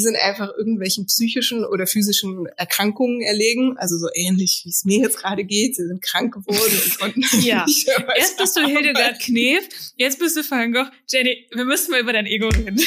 [0.00, 5.00] die sind einfach irgendwelchen psychischen oder physischen Erkrankungen erlegen, also so ähnlich wie es mir
[5.00, 5.76] jetzt gerade geht.
[5.76, 7.66] Sie sind krank geworden und konnten ja.
[7.66, 10.88] nicht Erst bist du Hildegard Knef, jetzt bist du Van Gogh.
[11.06, 12.80] Jenny, wir müssen mal über dein Ego reden.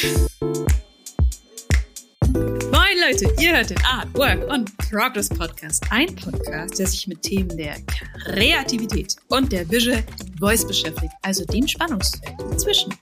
[2.72, 5.84] Moin Leute, ihr hört den Art, Work und Progress Podcast.
[5.90, 7.76] Ein Podcast, der sich mit Themen der
[8.24, 10.02] Kreativität und der Visual
[10.40, 12.92] Voice beschäftigt, also dem Spannungsfeld zwischen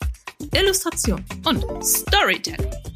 [0.54, 2.91] Illustration und Storytelling.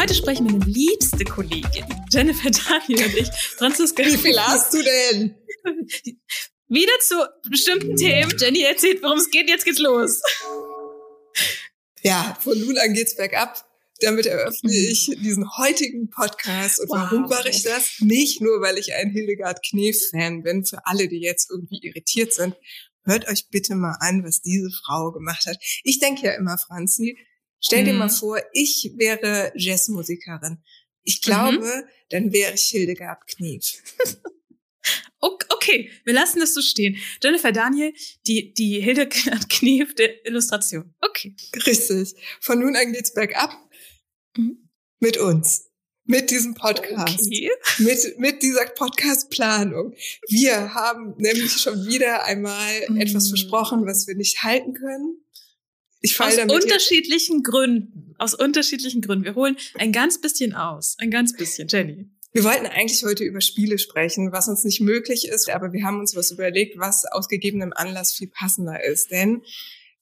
[0.00, 4.04] Heute sprechen mit liebste Kollegin Jennifer Daniel und ich, Franziska.
[4.04, 5.34] Wie viel hast du denn?
[6.68, 7.16] Wieder zu
[7.50, 8.32] bestimmten Themen.
[8.38, 9.48] Jenny erzählt, worum es geht.
[9.48, 10.20] Jetzt geht's los.
[12.02, 13.64] Ja, von nun an geht's bergab.
[14.00, 14.88] Damit eröffne mhm.
[14.90, 16.80] ich diesen heutigen Podcast.
[16.80, 16.98] Und wow.
[16.98, 17.96] warum mache ich das?
[18.00, 22.54] Nicht nur, weil ich ein Hildegard Knef-Fan bin, für alle, die jetzt irgendwie irritiert sind.
[23.04, 25.58] Hört euch bitte mal an, was diese Frau gemacht hat.
[25.84, 27.18] Ich denke ja immer, Franzi,
[27.60, 28.12] Stell dir mal mhm.
[28.12, 30.62] vor, ich wäre Jazzmusikerin.
[31.02, 31.88] Ich glaube, mhm.
[32.08, 33.82] dann wäre ich Hildegard Knef.
[35.60, 36.96] Okay, wir lassen das so stehen.
[37.22, 37.92] Jennifer Daniel,
[38.26, 40.94] die, die Hildegard Knef der Illustration.
[41.00, 41.36] Okay.
[41.66, 42.14] Richtig.
[42.40, 43.54] Von nun an geht's bergab.
[44.36, 44.70] Mhm.
[45.00, 45.66] Mit uns.
[46.04, 47.26] Mit diesem Podcast.
[47.26, 47.50] Okay.
[47.78, 49.94] Mit, mit dieser Podcast-Planung.
[50.28, 53.00] Wir haben nämlich schon wieder einmal mhm.
[53.00, 55.22] etwas versprochen, was wir nicht halten können.
[56.00, 58.14] Ich aus unterschiedlichen Gründen.
[58.18, 59.24] Aus unterschiedlichen Gründen.
[59.24, 60.96] Wir holen ein ganz bisschen aus.
[60.98, 61.68] Ein ganz bisschen.
[61.68, 62.08] Jenny.
[62.32, 65.98] Wir wollten eigentlich heute über Spiele sprechen, was uns nicht möglich ist, aber wir haben
[65.98, 69.10] uns was überlegt, was aus gegebenem Anlass viel passender ist.
[69.10, 69.42] Denn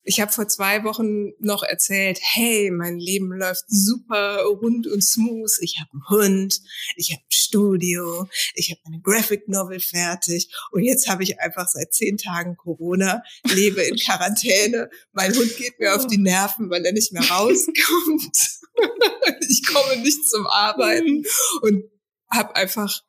[0.09, 5.51] ich habe vor zwei Wochen noch erzählt, hey, mein Leben läuft super rund und smooth.
[5.61, 6.61] Ich habe einen Hund,
[6.97, 11.69] ich habe ein Studio, ich habe eine Graphic Novel fertig und jetzt habe ich einfach
[11.69, 14.89] seit zehn Tagen Corona, lebe in Quarantäne.
[15.13, 18.39] Mein Hund geht mir auf die Nerven, weil er nicht mehr rauskommt.
[19.47, 21.25] ich komme nicht zum Arbeiten
[21.61, 21.85] und
[22.31, 23.03] habe einfach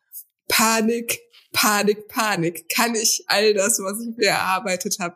[0.50, 1.22] Panik,
[1.54, 2.68] Panik, Panik.
[2.68, 5.16] Kann ich all das, was ich mir erarbeitet habe,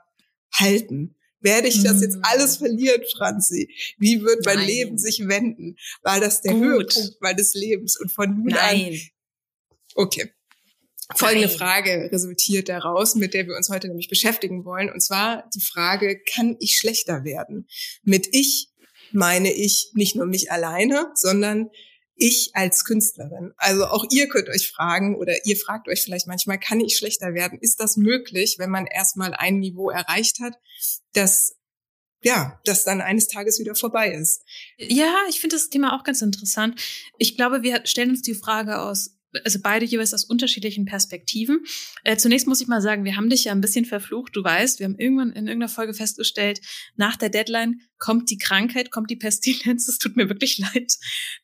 [0.53, 1.17] halten?
[1.43, 2.65] Werde ich das jetzt alles mm.
[2.65, 3.69] verlieren, Franzi?
[3.99, 4.67] Wie wird mein Nein.
[4.67, 5.75] Leben sich wenden?
[6.01, 6.63] War das der Gut.
[6.63, 7.99] Höhepunkt meines Lebens?
[7.99, 8.93] Und von nun Nein.
[8.93, 8.99] an.
[9.95, 10.31] Okay.
[11.15, 11.57] Folgende Nein.
[11.57, 14.89] Frage resultiert daraus, mit der wir uns heute nämlich beschäftigen wollen.
[14.89, 17.67] Und zwar die Frage, kann ich schlechter werden?
[18.03, 18.69] Mit ich
[19.11, 21.69] meine ich nicht nur mich alleine, sondern
[22.23, 23.53] ich als Künstlerin.
[23.57, 27.33] Also auch ihr könnt euch fragen oder ihr fragt euch vielleicht manchmal, kann ich schlechter
[27.33, 27.59] werden?
[27.59, 30.57] Ist das möglich, wenn man erstmal ein Niveau erreicht hat,
[31.11, 31.57] dass
[32.21, 34.45] ja, das dann eines Tages wieder vorbei ist.
[34.77, 36.79] Ja, ich finde das Thema auch ganz interessant.
[37.17, 41.63] Ich glaube, wir stellen uns die Frage aus also beide jeweils aus unterschiedlichen Perspektiven.
[42.03, 44.35] Äh, zunächst muss ich mal sagen, wir haben dich ja ein bisschen verflucht.
[44.35, 46.61] Du weißt, wir haben irgendwann in irgendeiner Folge festgestellt,
[46.95, 49.87] nach der Deadline kommt die Krankheit, kommt die Pestilenz.
[49.87, 50.93] Es tut mir wirklich leid,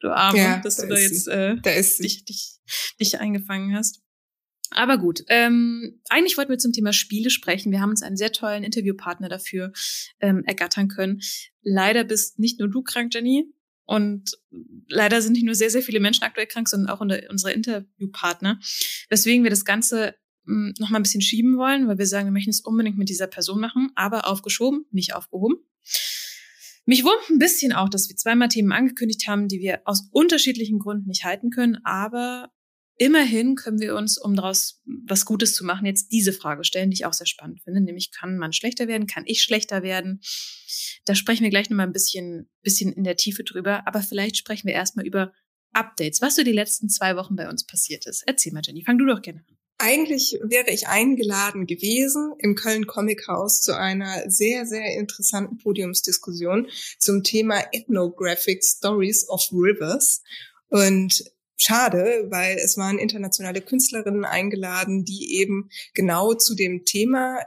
[0.01, 2.57] du Arme, ja, dass da du da jetzt äh, da dich, dich,
[3.00, 4.01] dich eingefangen hast.
[4.71, 7.71] Aber gut, ähm, eigentlich wollten wir zum Thema Spiele sprechen.
[7.71, 9.71] Wir haben uns einen sehr tollen Interviewpartner dafür
[10.19, 11.21] ähm, ergattern können.
[11.63, 13.51] Leider bist nicht nur du krank, Jenny.
[13.89, 14.38] Und
[14.88, 18.59] leider sind nicht nur sehr, sehr viele Menschen aktuell krank, sondern auch unsere Interviewpartner.
[19.09, 20.13] Weswegen wir das Ganze
[20.45, 23.09] hm, noch mal ein bisschen schieben wollen, weil wir sagen, wir möchten es unbedingt mit
[23.09, 25.55] dieser Person machen, aber aufgeschoben, nicht aufgehoben.
[26.85, 30.77] Mich wurmt ein bisschen auch, dass wir zweimal Themen angekündigt haben, die wir aus unterschiedlichen
[30.77, 32.51] Gründen nicht halten können, aber
[33.00, 36.96] immerhin können wir uns, um daraus was Gutes zu machen, jetzt diese Frage stellen, die
[36.96, 40.22] ich auch sehr spannend finde, nämlich kann man schlechter werden, kann ich schlechter werden?
[41.06, 44.68] Da sprechen wir gleich nochmal ein bisschen, bisschen in der Tiefe drüber, aber vielleicht sprechen
[44.68, 45.34] wir erstmal über
[45.72, 48.24] Updates, was so die letzten zwei Wochen bei uns passiert ist.
[48.28, 49.58] Erzähl mal, Jenny, fang du doch gerne an.
[49.81, 56.68] Eigentlich wäre ich eingeladen gewesen im Köln Comic House zu einer sehr, sehr interessanten Podiumsdiskussion
[56.98, 60.22] zum Thema Ethnographic Stories of Rivers.
[60.68, 61.24] Und
[61.59, 67.40] schade, weil es waren internationale Künstlerinnen eingeladen, die eben genau zu dem Thema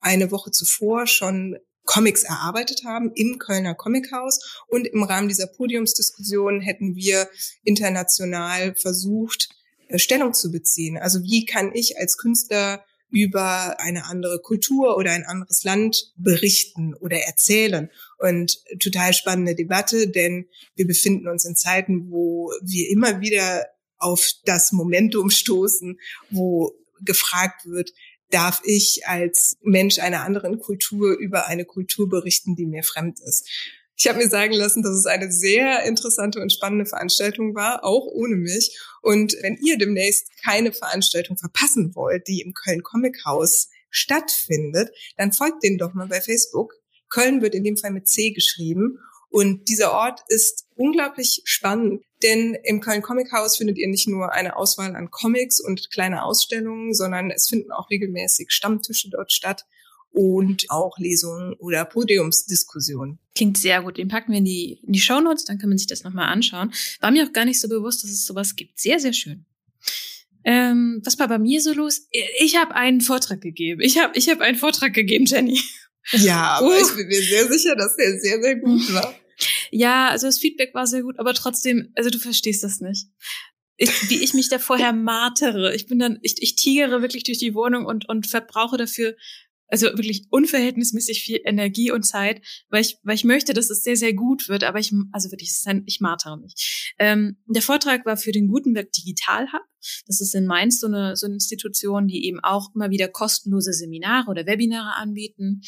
[0.00, 6.60] eine Woche zuvor schon Comics erarbeitet haben im Kölner Comichaus und im Rahmen dieser Podiumsdiskussion
[6.60, 7.28] hätten wir
[7.64, 9.48] international versucht,
[9.88, 10.98] äh, Stellung zu beziehen.
[10.98, 16.94] Also wie kann ich als Künstler über eine andere Kultur oder ein anderes Land berichten
[16.94, 17.90] oder erzählen.
[18.18, 20.46] Und total spannende Debatte, denn
[20.76, 23.66] wir befinden uns in Zeiten, wo wir immer wieder
[23.98, 25.98] auf das Momentum stoßen,
[26.30, 26.72] wo
[27.02, 27.92] gefragt wird,
[28.30, 33.48] darf ich als Mensch einer anderen Kultur über eine Kultur berichten, die mir fremd ist.
[34.02, 38.06] Ich habe mir sagen lassen, dass es eine sehr interessante und spannende Veranstaltung war, auch
[38.06, 38.80] ohne mich.
[39.02, 44.88] Und wenn ihr demnächst keine Veranstaltung verpassen wollt, die im Köln Comic House stattfindet,
[45.18, 46.72] dann folgt denen doch mal bei Facebook.
[47.10, 52.56] Köln wird in dem Fall mit C geschrieben Und dieser Ort ist unglaublich spannend, denn
[52.64, 56.94] im Köln Comic House findet ihr nicht nur eine Auswahl an Comics und kleine Ausstellungen,
[56.94, 59.66] sondern es finden auch regelmäßig Stammtische dort statt
[60.10, 63.18] und auch Lesungen oder Podiumsdiskussionen.
[63.40, 63.96] Klingt sehr gut.
[63.96, 66.26] Den packen wir in die, in die Show Notes, dann kann man sich das nochmal
[66.28, 66.74] anschauen.
[67.00, 68.78] War mir auch gar nicht so bewusst, dass es sowas gibt.
[68.78, 69.46] Sehr, sehr schön.
[70.44, 72.06] Ähm, was war bei mir so los?
[72.38, 73.80] Ich habe einen Vortrag gegeben.
[73.80, 75.58] Ich habe ich hab einen Vortrag gegeben, Jenny.
[76.12, 76.82] Ja, aber uh.
[76.82, 79.14] ich bin mir sehr sicher, dass der sehr, sehr gut war.
[79.70, 83.06] Ja, also das Feedback war sehr gut, aber trotzdem, also du verstehst das nicht.
[83.78, 85.74] Ich, wie ich mich da vorher martere.
[85.74, 89.16] Ich bin dann, ich, ich tigere wirklich durch die Wohnung und, und verbrauche dafür
[89.70, 93.96] also wirklich unverhältnismäßig viel Energie und Zeit, weil ich, weil ich möchte, dass es sehr,
[93.96, 95.54] sehr gut wird, aber ich, also wirklich,
[95.86, 96.92] ich martere mich.
[96.98, 99.62] Ähm, der Vortrag war für den Gutenberg Digital Hub.
[100.06, 103.72] Das ist in Mainz so eine, so eine Institution, die eben auch immer wieder kostenlose
[103.72, 105.62] Seminare oder Webinare anbieten.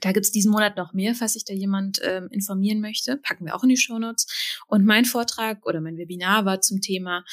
[0.00, 3.18] Da gibt's diesen Monat noch mehr, falls sich da jemand ähm, informieren möchte.
[3.18, 4.26] Packen wir auch in die Shownotes.
[4.66, 7.24] Und mein Vortrag oder mein Webinar war zum Thema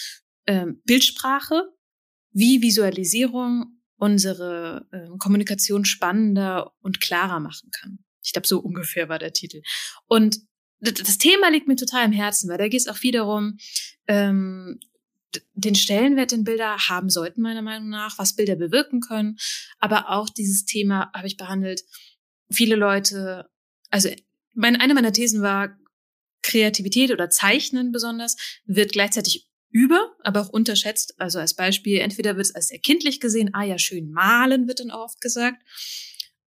[0.45, 1.63] ähm, Bildsprache,
[2.31, 7.99] wie Visualisierung unsere äh, Kommunikation spannender und klarer machen kann.
[8.23, 9.61] Ich glaube, so ungefähr war der Titel.
[10.07, 10.39] Und
[10.79, 13.57] das Thema liegt mir total im Herzen, weil da geht es auch wiederum
[14.07, 14.79] ähm,
[15.53, 19.37] den Stellenwert, den Bilder haben sollten, meiner Meinung nach, was Bilder bewirken können.
[19.79, 21.81] Aber auch dieses Thema habe ich behandelt.
[22.49, 23.49] Viele Leute,
[23.89, 24.09] also
[24.53, 25.77] mein, eine meiner Thesen war,
[26.41, 31.19] Kreativität oder Zeichnen besonders wird gleichzeitig über, aber auch unterschätzt.
[31.19, 34.79] Also als Beispiel, entweder wird es als sehr kindlich gesehen, ah ja, schön malen wird
[34.79, 35.61] dann oft gesagt.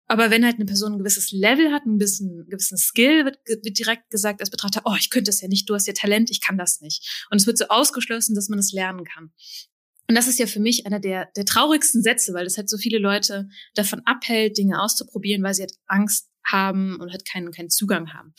[0.07, 3.79] Aber wenn halt eine Person ein gewisses Level hat, ein bisschen, gewissen Skill, wird, wird
[3.79, 6.41] direkt gesagt als Betrachter, oh, ich könnte das ja nicht, du hast ja Talent, ich
[6.41, 7.25] kann das nicht.
[7.29, 9.31] Und es wird so ausgeschlossen, dass man es lernen kann.
[10.09, 12.77] Und das ist ja für mich einer der, der traurigsten Sätze, weil das halt so
[12.77, 17.69] viele Leute davon abhält, Dinge auszuprobieren, weil sie halt Angst haben und halt keinen, keinen
[17.69, 18.33] Zugang haben.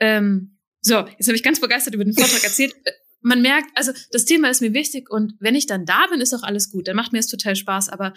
[0.00, 2.74] Ähm, so, jetzt habe ich ganz begeistert über den Vortrag erzählt
[3.22, 6.34] man merkt, also das Thema ist mir wichtig und wenn ich dann da bin, ist
[6.34, 6.88] auch alles gut.
[6.88, 7.88] Dann macht mir es total Spaß.
[7.88, 8.12] Aber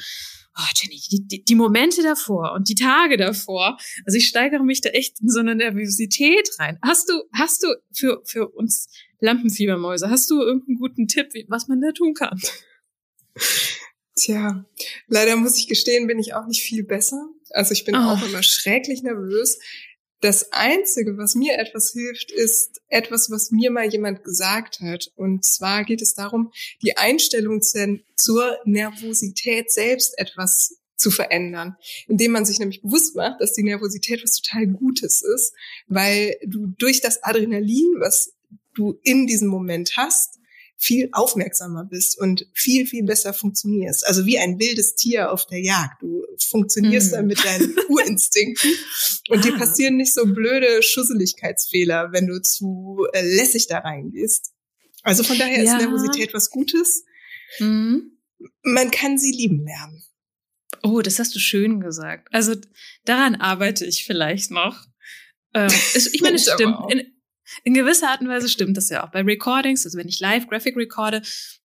[0.58, 4.82] oh, Jenny, die, die, die Momente davor und die Tage davor, also ich steigere mich
[4.82, 6.80] da echt in so eine Nervosität rein.
[6.82, 8.88] Hast du, hast du für, für uns
[9.20, 12.40] Lampenfiebermäuse, hast du irgendeinen guten Tipp, was man da tun kann?
[14.18, 14.66] Tja,
[15.08, 17.28] leider muss ich gestehen, bin ich auch nicht viel besser.
[17.50, 18.00] Also ich bin oh.
[18.00, 19.60] auch immer schrecklich nervös.
[20.22, 25.12] Das Einzige, was mir etwas hilft, ist etwas, was mir mal jemand gesagt hat.
[25.16, 26.52] Und zwar geht es darum,
[26.82, 31.76] die Einstellung zur Nervosität selbst etwas zu verändern,
[32.08, 35.54] indem man sich nämlich bewusst macht, dass die Nervosität was total Gutes ist,
[35.88, 38.34] weil du durch das Adrenalin, was
[38.74, 40.40] du in diesem Moment hast,
[40.78, 44.06] viel aufmerksamer bist und viel, viel besser funktionierst.
[44.08, 46.02] Also wie ein wildes Tier auf der Jagd.
[46.02, 47.16] Du funktionierst mm.
[47.16, 48.72] dann mit deinen Urinstinkten
[49.30, 49.42] und ah.
[49.42, 54.52] dir passieren nicht so blöde Schusseligkeitsfehler, wenn du zu äh, lässig da reingehst.
[55.04, 55.78] Also von daher ja.
[55.78, 57.06] ist Nervosität was Gutes.
[57.60, 57.98] Mm.
[58.64, 60.04] Man kann sie lieben lernen.
[60.84, 62.28] Oh, das hast du schön gesagt.
[62.32, 62.56] Also
[63.06, 64.86] daran arbeite ich vielleicht noch.
[65.54, 66.76] Ähm, ich meine, es stimmt.
[66.92, 67.15] In,
[67.64, 69.12] in gewisser Art und Weise stimmt das ja auch.
[69.12, 71.22] Bei Recordings, also wenn ich live Graphic recorde,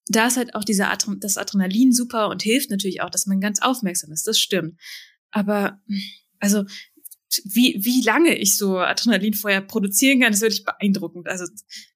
[0.08, 3.40] da ist halt auch dieser Adren das Adrenalin super und hilft natürlich auch, dass man
[3.40, 4.26] ganz aufmerksam ist.
[4.26, 4.78] Das stimmt.
[5.30, 5.80] Aber,
[6.38, 6.64] also,
[7.44, 11.28] wie, wie lange ich so Adrenalin vorher produzieren kann, ist wirklich beeindruckend.
[11.28, 11.46] Also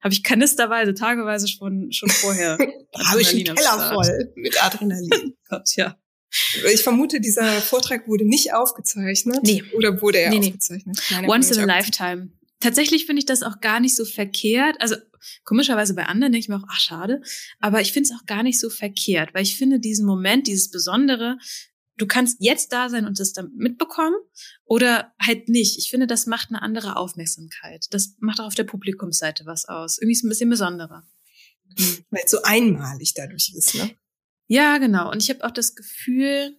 [0.01, 2.57] habe ich kanisterweise, tageweise schon, schon vorher.
[2.99, 5.35] habe ich einen Keller voll mit Adrenalin.
[5.49, 5.99] Gott, ja.
[6.73, 9.41] Ich vermute, dieser Vortrag wurde nicht aufgezeichnet.
[9.43, 9.63] Nee.
[9.75, 10.99] Oder wurde er nee, aufgezeichnet?
[11.21, 11.29] Nee.
[11.29, 14.81] Once in a lifetime tatsächlich finde ich das auch gar nicht so verkehrt.
[14.81, 14.97] Also
[15.45, 17.21] komischerweise bei anderen denke ich mir auch, ach schade,
[17.61, 20.71] aber ich finde es auch gar nicht so verkehrt, weil ich finde diesen Moment, dieses
[20.71, 21.39] Besondere,
[21.97, 24.17] du kannst jetzt da sein und das dann mitbekommen
[24.65, 25.79] oder halt nicht.
[25.79, 27.87] Ich finde, das macht eine andere Aufmerksamkeit.
[27.91, 29.99] Das macht auch auf der Publikumsseite was aus.
[29.99, 31.05] Irgendwie ist es ein bisschen besonderer.
[32.11, 33.91] Weil es so einmalig dadurch ist, ne?
[34.49, 35.11] Ja, genau.
[35.11, 36.57] Und ich habe auch das Gefühl,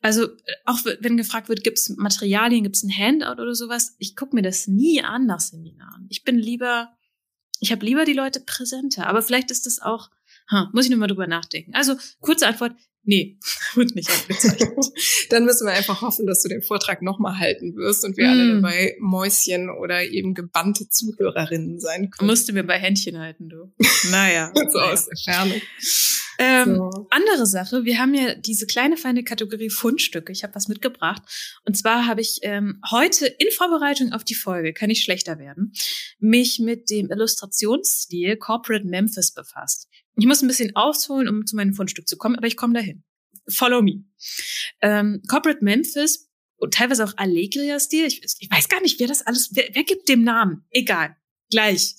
[0.00, 0.28] also
[0.64, 4.34] auch wenn gefragt wird, gibt es Materialien, gibt es ein Handout oder sowas, ich gucke
[4.34, 6.06] mir das nie an nach Seminaren.
[6.08, 6.90] Ich bin lieber,
[7.60, 9.06] ich habe lieber die Leute präsenter.
[9.06, 10.10] Aber vielleicht ist das auch,
[10.50, 11.74] huh, muss ich nur mal drüber nachdenken.
[11.74, 12.74] Also kurze Antwort,
[13.08, 13.38] Nee,
[13.74, 14.84] wird nicht aufgezeichnet.
[15.30, 18.30] Dann müssen wir einfach hoffen, dass du den Vortrag nochmal halten wirst und wir mm.
[18.30, 22.28] alle dabei Mäuschen oder eben gebannte Zuhörerinnen sein können.
[22.28, 23.72] Musst du mir bei Händchen halten, du.
[24.10, 24.52] Naja.
[24.54, 24.92] so naja.
[24.92, 25.62] aus der Ferne.
[26.38, 27.06] Ähm, so.
[27.08, 30.30] Andere Sache, wir haben ja diese kleine feine Kategorie Fundstücke.
[30.30, 31.22] Ich habe was mitgebracht.
[31.64, 35.72] Und zwar habe ich ähm, heute in Vorbereitung auf die Folge, kann ich schlechter werden,
[36.18, 39.88] mich mit dem Illustrationsstil Corporate Memphis befasst.
[40.18, 43.04] Ich muss ein bisschen ausholen, um zu meinem Fundstück zu kommen, aber ich komme dahin.
[43.48, 44.04] Follow me.
[44.82, 48.06] Ähm, Corporate Memphis und teilweise auch Allegria-Stil.
[48.06, 50.64] Ich, ich, weiß gar nicht, wer das alles, wer, wer gibt dem Namen?
[50.70, 51.16] Egal.
[51.50, 51.94] Gleich.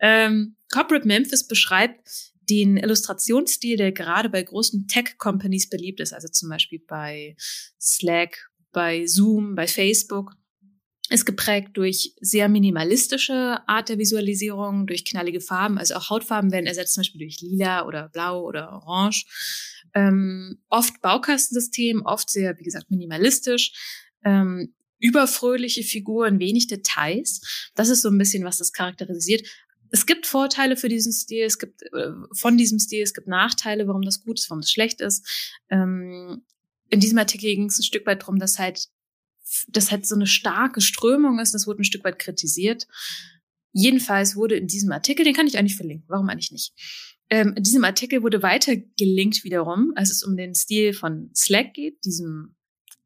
[0.00, 6.50] Ähm, Corporate Memphis beschreibt den Illustrationsstil, der gerade bei großen Tech-Companies beliebt ist, also zum
[6.50, 7.36] Beispiel bei
[7.80, 10.32] Slack, bei Zoom, bei Facebook,
[11.12, 16.66] ist geprägt durch sehr minimalistische Art der Visualisierung, durch knallige Farben, also auch Hautfarben werden
[16.66, 19.26] ersetzt, zum Beispiel durch lila oder blau oder orange.
[19.94, 23.72] Ähm, oft Baukastensystem, oft sehr, wie gesagt, minimalistisch.
[24.24, 27.70] Ähm, überfröhliche Figuren, wenig Details.
[27.74, 29.46] Das ist so ein bisschen, was das charakterisiert.
[29.90, 33.86] Es gibt Vorteile für diesen Stil, es gibt äh, von diesem Stil, es gibt Nachteile,
[33.86, 35.28] warum das gut ist, warum das schlecht ist.
[35.68, 36.42] Ähm,
[36.88, 38.88] in diesem Artikel ging es ein Stück weit darum, dass halt
[39.68, 41.52] das halt so eine starke Strömung ist.
[41.52, 42.86] Das wurde ein Stück weit kritisiert.
[43.72, 46.74] Jedenfalls wurde in diesem Artikel, den kann ich eigentlich verlinken, warum eigentlich nicht?
[47.30, 51.72] Ähm, in diesem Artikel wurde weiter gelinkt wiederum, als es um den Stil von Slack
[51.72, 52.54] geht, diesem,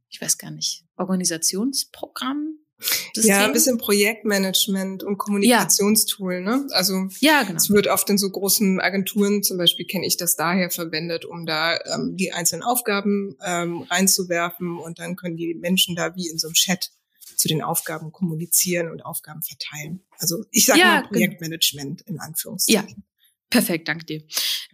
[0.09, 3.31] ich weiß gar nicht, Organisationsprogramm, System?
[3.31, 6.41] Ja, ein bisschen Projektmanagement und Kommunikationstool, ja.
[6.41, 6.67] ne?
[6.73, 7.57] Also ja, genau.
[7.57, 11.47] es wird oft in so großen Agenturen, zum Beispiel kenne ich das daher verwendet, um
[11.47, 16.39] da ähm, die einzelnen Aufgaben ähm, reinzuwerfen und dann können die Menschen da wie in
[16.39, 16.91] so einem Chat
[17.37, 20.03] zu den Aufgaben kommunizieren und Aufgaben verteilen.
[20.19, 21.09] Also ich sage ja, mal.
[21.09, 22.89] Projektmanagement in Anführungszeichen.
[22.89, 23.16] Ja,
[23.51, 24.23] perfekt, danke dir.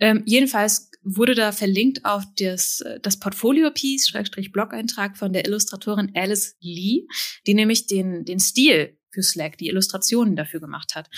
[0.00, 6.57] Ähm, jedenfalls wurde da verlinkt auf das, das Portfolio-Piece, Schrägstrich Blog-Eintrag von der Illustratorin Alice
[6.61, 7.07] Lee,
[7.47, 11.09] die nämlich den, den Stil für Slack, die Illustrationen dafür gemacht hat.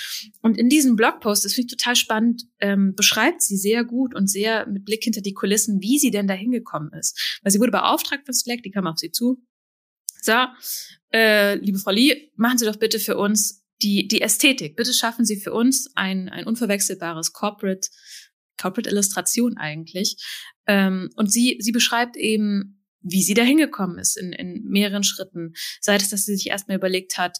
[0.42, 4.28] Und in diesem Blogpost, das finde ich total spannend, ähm, beschreibt sie sehr gut und
[4.28, 7.38] sehr mit Blick hinter die Kulissen, wie sie denn da hingekommen ist.
[7.42, 9.42] Weil sie wurde beauftragt von Slack, die kam auf sie zu.
[10.20, 10.46] So,
[11.12, 14.76] äh, liebe Frau Lee, machen Sie doch bitte für uns die, die Ästhetik.
[14.76, 17.88] Bitte schaffen Sie für uns ein, ein unverwechselbares Corporate
[18.56, 20.16] Corporate Illustration eigentlich.
[20.66, 25.52] Ähm, und sie, sie beschreibt eben, wie sie da hingekommen ist in, in mehreren Schritten.
[25.80, 27.38] Sei es, dass sie sich erstmal überlegt hat,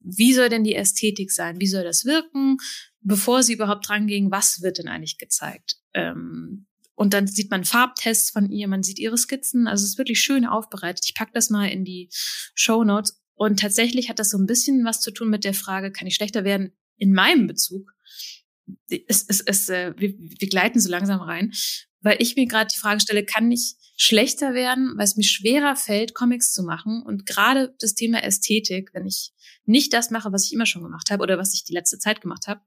[0.00, 1.60] wie soll denn die Ästhetik sein?
[1.60, 2.56] Wie soll das wirken?
[3.00, 5.76] Bevor sie überhaupt dran ging, was wird denn eigentlich gezeigt?
[5.92, 9.66] Ähm, und dann sieht man Farbtests von ihr, man sieht ihre Skizzen.
[9.66, 11.04] Also es ist wirklich schön aufbereitet.
[11.04, 12.08] Ich pack das mal in die
[12.54, 13.20] Show Notes.
[13.36, 16.16] Und tatsächlich hat das so ein bisschen was zu tun mit der Frage, kann ich
[16.16, 17.96] schlechter werden in meinem Bezug?
[19.06, 21.52] es, es, es, äh, wir, wir gleiten so langsam rein,
[22.00, 25.76] weil ich mir gerade die Frage stelle, kann ich schlechter werden, weil es mir schwerer
[25.76, 29.32] fällt, Comics zu machen und gerade das Thema Ästhetik, wenn ich
[29.64, 32.20] nicht das mache, was ich immer schon gemacht habe oder was ich die letzte Zeit
[32.20, 32.60] gemacht habe,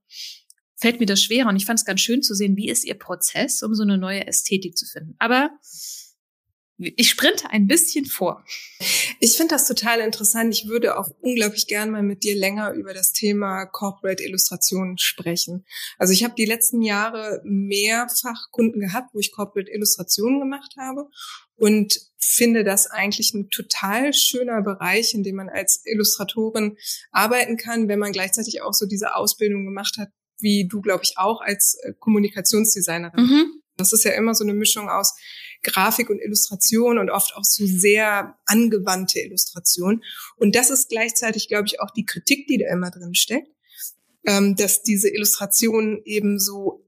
[0.75, 2.97] fällt mir das schwerer und ich fand es ganz schön zu sehen, wie ist ihr
[2.97, 5.15] Prozess, um so eine neue Ästhetik zu finden.
[5.19, 5.51] Aber
[6.79, 8.45] ich sprinte ein bisschen vor.
[9.19, 10.53] Ich finde das total interessant.
[10.53, 15.65] Ich würde auch unglaublich gern mal mit dir länger über das Thema Corporate Illustration sprechen.
[15.97, 21.09] Also ich habe die letzten Jahre mehrfach Kunden gehabt, wo ich Corporate Illustrationen gemacht habe
[21.57, 26.77] und finde das eigentlich ein total schöner Bereich, in dem man als Illustratorin
[27.11, 30.09] arbeiten kann, wenn man gleichzeitig auch so diese Ausbildung gemacht hat,
[30.39, 33.25] wie du, glaube ich, auch als äh, Kommunikationsdesignerin.
[33.25, 33.61] Mhm.
[33.75, 35.15] Das ist ja immer so eine Mischung aus
[35.63, 40.03] Grafik und Illustration und oft auch so sehr angewandte Illustration.
[40.37, 43.49] Und das ist gleichzeitig, glaube ich, auch die Kritik, die da immer drin steckt,
[44.25, 46.85] ähm, dass diese Illustrationen eben so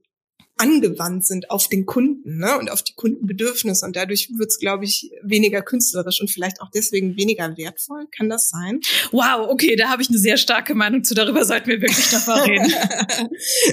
[0.62, 3.84] angewandt sind auf den Kunden ne, und auf die Kundenbedürfnisse.
[3.84, 8.06] Und dadurch wird es, glaube ich, weniger künstlerisch und vielleicht auch deswegen weniger wertvoll.
[8.16, 8.80] Kann das sein?
[9.10, 11.14] Wow, okay, da habe ich eine sehr starke Meinung zu.
[11.14, 12.66] Darüber sollten wir wirklich noch mal reden.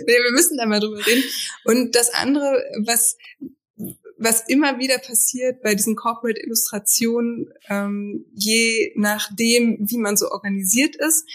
[0.08, 1.24] nee, wir müssen da mal drüber reden.
[1.66, 3.18] Und das andere, was
[4.20, 10.96] was immer wieder passiert bei diesen Corporate Illustrationen, ähm, je nachdem, wie man so organisiert
[10.96, 11.26] ist,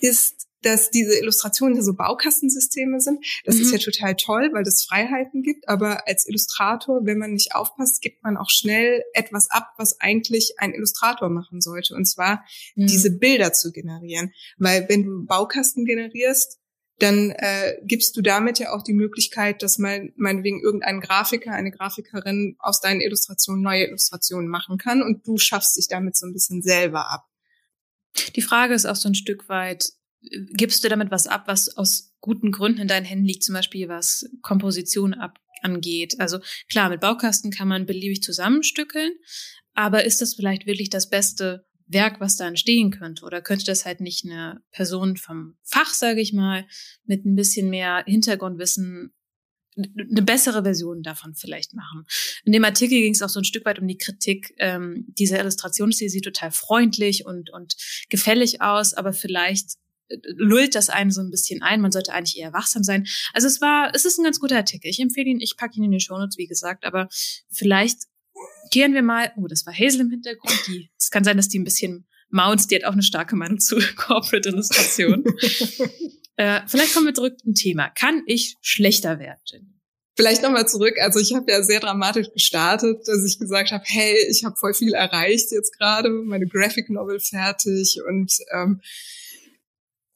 [0.00, 3.24] ist, dass diese Illustrationen ja so Baukastensysteme sind.
[3.44, 3.62] Das mhm.
[3.62, 5.68] ist ja total toll, weil das Freiheiten gibt.
[5.68, 10.54] Aber als Illustrator, wenn man nicht aufpasst, gibt man auch schnell etwas ab, was eigentlich
[10.58, 11.94] ein Illustrator machen sollte.
[11.94, 12.44] Und zwar
[12.74, 12.86] mhm.
[12.86, 14.32] diese Bilder zu generieren.
[14.56, 16.60] Weil wenn du Baukasten generierst,
[16.98, 21.70] dann äh, gibst du damit ja auch die Möglichkeit, dass mein, meinetwegen irgendein Grafiker, eine
[21.70, 26.32] Grafikerin aus deinen Illustrationen neue Illustrationen machen kann und du schaffst dich damit so ein
[26.32, 27.26] bisschen selber ab.
[28.36, 32.12] Die Frage ist auch so ein Stück weit, gibst du damit was ab, was aus
[32.20, 36.20] guten Gründen in deinen Händen liegt, zum Beispiel was Komposition ab angeht.
[36.20, 39.12] Also klar, mit Baukasten kann man beliebig zusammenstückeln,
[39.74, 43.24] aber ist das vielleicht wirklich das Beste, Werk, was da entstehen könnte?
[43.24, 46.66] Oder könnte das halt nicht eine Person vom Fach, sage ich mal,
[47.04, 49.12] mit ein bisschen mehr Hintergrundwissen
[49.76, 52.04] eine bessere Version davon vielleicht machen.
[52.44, 54.54] In dem Artikel ging es auch so ein Stück weit um die Kritik.
[54.58, 57.76] Ähm, dieser Illustrationsstil sieht total freundlich und, und
[58.10, 59.76] gefällig aus, aber vielleicht
[60.08, 61.80] äh, lullt das einen so ein bisschen ein.
[61.80, 63.06] Man sollte eigentlich eher wachsam sein.
[63.32, 64.88] Also es war, es ist ein ganz guter Artikel.
[64.88, 67.08] Ich empfehle ihn, ich packe ihn in die Shownotes, wie gesagt, aber
[67.50, 68.02] vielleicht
[68.72, 71.58] Kehren wir mal, oh, das war Hazel im Hintergrund, die, es kann sein, dass die
[71.58, 75.24] ein bisschen Mounts, die hat auch eine starke Meinung zu Corporate Illustration.
[76.36, 77.90] äh, vielleicht kommen wir zurück zum Thema.
[77.90, 79.68] Kann ich schlechter werden, Jenny?
[80.16, 80.94] Vielleicht nochmal zurück.
[81.00, 84.74] Also ich habe ja sehr dramatisch gestartet, dass ich gesagt habe, hey, ich habe voll
[84.74, 88.80] viel erreicht jetzt gerade, meine Graphic Novel fertig und ähm,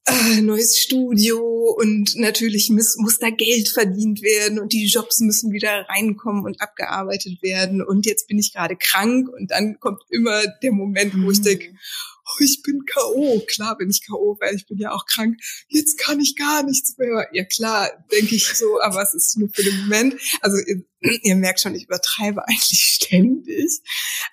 [0.07, 1.39] äh, neues Studio
[1.77, 6.61] und natürlich muss, muss da Geld verdient werden und die Jobs müssen wieder reinkommen und
[6.61, 11.29] abgearbeitet werden und jetzt bin ich gerade krank und dann kommt immer der Moment, wo
[11.31, 11.43] ich mhm.
[11.43, 11.75] denke,
[12.27, 13.41] oh, ich bin K.O.
[13.47, 15.37] Klar bin ich K.O., weil ich bin ja auch krank.
[15.67, 17.27] Jetzt kann ich gar nichts mehr.
[17.31, 20.15] Ja klar, denke ich so, aber es ist nur für den Moment.
[20.41, 20.83] Also ihr,
[21.23, 23.81] ihr merkt schon, ich übertreibe eigentlich ständig.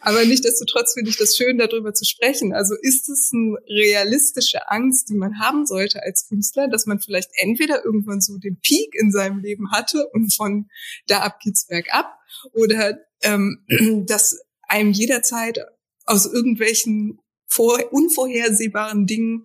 [0.01, 2.53] Aber nichtdestotrotz finde ich das schön, darüber zu sprechen.
[2.53, 7.31] Also ist es eine realistische Angst, die man haben sollte als Künstler, dass man vielleicht
[7.37, 10.69] entweder irgendwann so den Peak in seinem Leben hatte und von
[11.07, 12.19] da ab geht's bergab
[12.53, 13.65] oder ähm,
[14.07, 15.61] dass einem jederzeit
[16.07, 17.19] aus irgendwelchen
[17.55, 19.45] vor unvorhersehbaren Dingen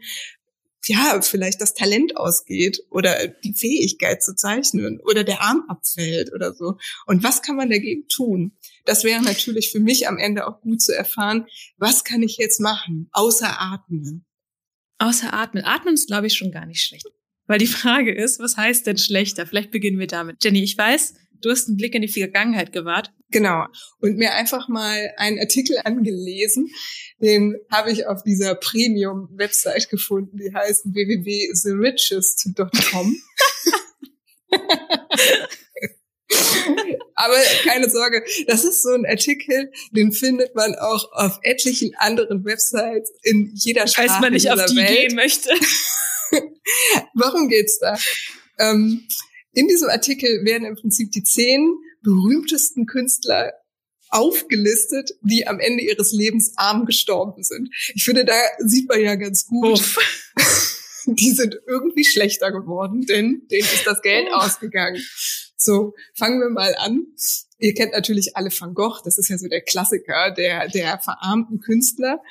[0.86, 6.54] ja, vielleicht das Talent ausgeht oder die Fähigkeit zu zeichnen oder der Arm abfällt oder
[6.54, 6.78] so.
[7.06, 8.54] Und was kann man dagegen tun?
[8.86, 11.46] Das wäre natürlich für mich am Ende auch gut zu erfahren,
[11.78, 14.26] was kann ich jetzt machen, außer atmen?
[14.98, 15.64] Außer atmen.
[15.64, 17.06] Atmen ist, glaube ich, schon gar nicht schlecht.
[17.46, 19.46] Weil die Frage ist, was heißt denn schlechter?
[19.46, 20.44] Vielleicht beginnen wir damit.
[20.44, 23.12] Jenny, ich weiß, du hast einen Blick in die Vergangenheit gewahrt.
[23.32, 23.66] Genau.
[24.00, 26.72] Und mir einfach mal einen Artikel angelesen.
[27.22, 30.38] Den habe ich auf dieser Premium-Website gefunden.
[30.38, 33.16] Die heißt www.therichest.com.
[37.16, 42.46] Aber keine Sorge, das ist so ein Artikel, den findet man auch auf etlichen anderen
[42.46, 44.88] Websites in jeder Sprache Falls man nicht auf die Welt.
[44.88, 45.50] gehen möchte.
[47.14, 47.98] Warum geht's da?
[48.58, 49.06] Ähm,
[49.54, 51.70] in diesem Artikel werden im Prinzip die zehn
[52.02, 53.54] berühmtesten Künstler
[54.10, 57.70] aufgelistet, die am Ende ihres Lebens arm gestorben sind.
[57.94, 59.82] Ich finde, da sieht man ja ganz gut,
[61.06, 64.46] die sind irgendwie schlechter geworden, denn denen ist das Geld Uff.
[64.46, 65.02] ausgegangen.
[65.58, 67.06] So, fangen wir mal an.
[67.60, 71.60] Ihr kennt natürlich alle Van Gogh, das ist ja so der Klassiker der, der verarmten
[71.60, 72.22] Künstler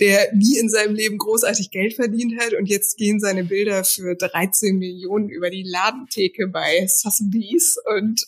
[0.00, 4.16] der nie in seinem Leben großartig Geld verdient hat und jetzt gehen seine Bilder für
[4.16, 8.20] 13 Millionen über die Ladentheke bei Sotheby's und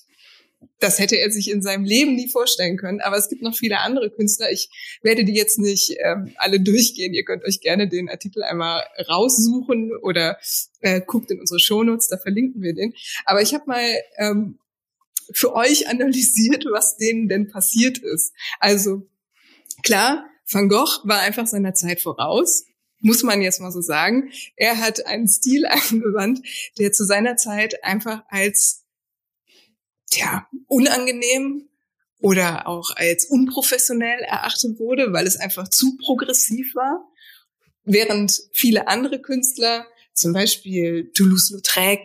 [0.81, 3.01] das hätte er sich in seinem Leben nie vorstellen können.
[3.01, 4.51] Aber es gibt noch viele andere Künstler.
[4.51, 4.69] Ich
[5.03, 7.15] werde die jetzt nicht ähm, alle durchgehen.
[7.15, 10.39] Ihr könnt euch gerne den Artikel einmal raussuchen oder
[10.81, 12.95] äh, guckt in unsere Shownotes, da verlinken wir den.
[13.25, 13.87] Aber ich habe mal
[14.19, 14.59] ähm,
[15.33, 18.33] für euch analysiert, was denen denn passiert ist.
[18.61, 19.07] Also
[19.83, 22.65] klar, Van Gogh war einfach seiner Zeit voraus,
[23.01, 24.31] muss man jetzt mal so sagen.
[24.57, 26.41] Er hat einen Stil angewandt,
[26.79, 28.84] der zu seiner Zeit einfach als
[30.11, 31.69] tja, unangenehm
[32.21, 37.07] oder auch als unprofessionell erachtet wurde, weil es einfach zu progressiv war.
[37.85, 42.01] Während viele andere Künstler, zum Beispiel Toulouse-Lautrec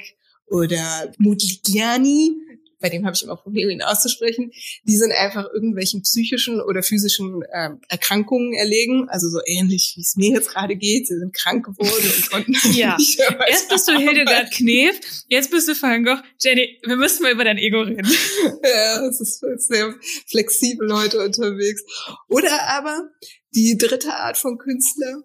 [0.48, 2.36] oder Modigliani,
[2.80, 4.52] bei dem habe ich immer Probleme, ihn auszusprechen,
[4.84, 10.16] die sind einfach irgendwelchen psychischen oder physischen äh, Erkrankungen erlegen, also so ähnlich, wie es
[10.16, 11.08] mir jetzt gerade geht.
[11.08, 12.96] Sie sind krank geworden und konnten ja.
[12.98, 16.22] nicht Erst bist du Hildegard Knef, jetzt bist du Van Gogh.
[16.40, 18.08] Jenny, wir müssen mal über dein Ego reden.
[18.64, 19.96] ja, es ist sehr
[20.28, 21.84] flexibel heute unterwegs.
[22.28, 23.10] Oder aber
[23.56, 25.24] die dritte Art von Künstler,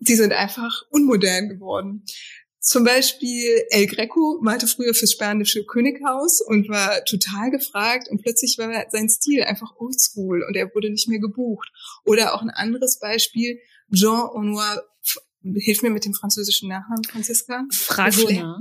[0.00, 2.04] die sind einfach unmodern geworden.
[2.62, 8.56] Zum Beispiel El Greco malte früher fürs spanische Könighaus und war total gefragt und plötzlich
[8.56, 11.68] war sein Stil einfach oldschool und er wurde nicht mehr gebucht.
[12.04, 13.58] Oder auch ein anderes Beispiel,
[13.92, 14.84] Jean Honoir,
[15.42, 17.64] hilf mir mit dem französischen Nachnamen, Franziska.
[17.72, 18.60] Fragonard.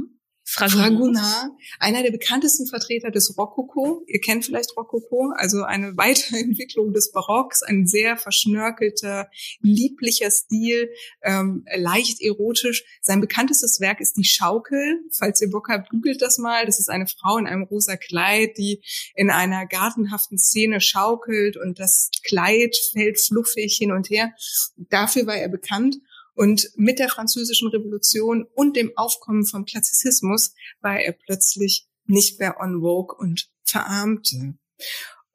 [0.51, 4.03] Fragonard, einer der bekanntesten Vertreter des Rokoko.
[4.07, 9.29] Ihr kennt vielleicht Rokoko, also eine Weiterentwicklung des Barocks, ein sehr verschnörkelter,
[9.61, 10.89] lieblicher Stil,
[11.23, 12.83] ähm, leicht erotisch.
[13.01, 14.99] Sein bekanntestes Werk ist die Schaukel.
[15.17, 16.65] Falls ihr Bock habt, googelt das mal.
[16.65, 18.81] Das ist eine Frau in einem rosa Kleid, die
[19.15, 24.33] in einer gartenhaften Szene schaukelt und das Kleid fällt fluffig hin und her.
[24.75, 25.97] Dafür war er bekannt.
[26.33, 32.59] Und mit der französischen Revolution und dem Aufkommen vom Klassizismus war er plötzlich nicht mehr
[32.59, 34.55] on vogue und verarmte.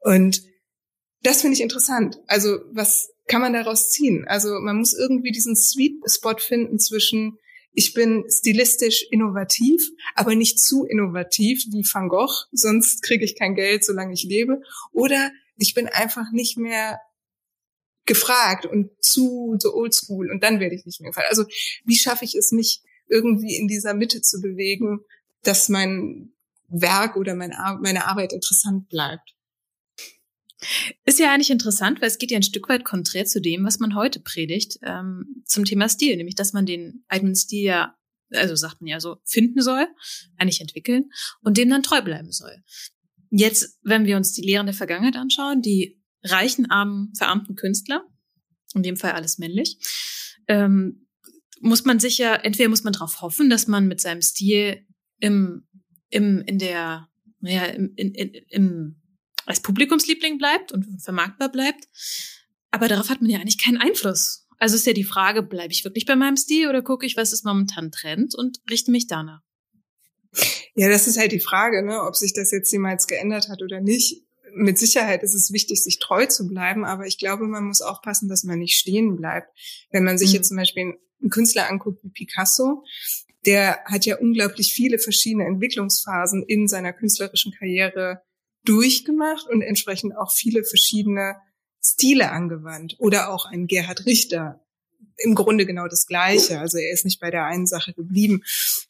[0.01, 0.43] Und
[1.23, 2.19] das finde ich interessant.
[2.27, 4.25] Also was kann man daraus ziehen?
[4.27, 7.39] Also man muss irgendwie diesen Sweet Spot finden zwischen
[7.79, 13.55] ich bin stilistisch innovativ, aber nicht zu innovativ wie Van Gogh, sonst kriege ich kein
[13.55, 14.63] Geld, solange ich lebe.
[14.93, 16.99] Oder ich bin einfach nicht mehr
[18.07, 21.29] gefragt und zu so oldschool und dann werde ich nicht mehr gefallen.
[21.29, 21.45] Also
[21.85, 25.01] wie schaffe ich es, mich irgendwie in dieser Mitte zu bewegen,
[25.43, 26.33] dass mein
[26.69, 29.37] Werk oder meine Arbeit interessant bleibt?
[31.05, 33.79] Ist ja eigentlich interessant, weil es geht ja ein Stück weit konträr zu dem, was
[33.79, 37.95] man heute predigt, ähm, zum Thema Stil, nämlich dass man den eigenen Stil ja,
[38.31, 39.87] also sagt man ja so, finden soll,
[40.39, 41.11] eigentlich entwickeln
[41.43, 42.57] und dem dann treu bleiben soll.
[43.31, 48.05] Jetzt, wenn wir uns die Lehren der Vergangenheit anschauen, die reichen, armen, verarmten Künstler,
[48.75, 49.79] in dem Fall alles männlich,
[50.49, 51.07] ähm,
[51.61, 54.87] muss man sich ja, entweder muss man darauf hoffen, dass man mit seinem Stil
[55.21, 55.67] im,
[56.11, 57.09] im, in der,
[57.41, 59.03] naja, im, in, in, im
[59.47, 61.89] als Publikumsliebling bleibt und vermarktbar bleibt.
[62.71, 64.47] Aber darauf hat man ja eigentlich keinen Einfluss.
[64.59, 67.33] Also ist ja die Frage, bleibe ich wirklich bei meinem Stil oder gucke ich, was
[67.33, 69.41] ist momentan Trend und richte mich danach?
[70.75, 73.81] Ja, das ist halt die Frage, ne, ob sich das jetzt jemals geändert hat oder
[73.81, 74.26] nicht.
[74.59, 78.29] Mit Sicherheit ist es wichtig, sich treu zu bleiben, aber ich glaube, man muss aufpassen,
[78.29, 79.49] dass man nicht stehen bleibt.
[79.91, 80.37] Wenn man sich mhm.
[80.37, 82.83] jetzt zum Beispiel einen Künstler anguckt wie Picasso,
[83.45, 88.23] der hat ja unglaublich viele verschiedene Entwicklungsphasen in seiner künstlerischen Karriere
[88.65, 91.37] durchgemacht und entsprechend auch viele verschiedene
[91.85, 92.97] Stile angewandt.
[92.99, 94.65] Oder auch ein Gerhard Richter.
[95.19, 96.59] Im Grunde genau das Gleiche.
[96.59, 98.43] Also er ist nicht bei der einen Sache geblieben.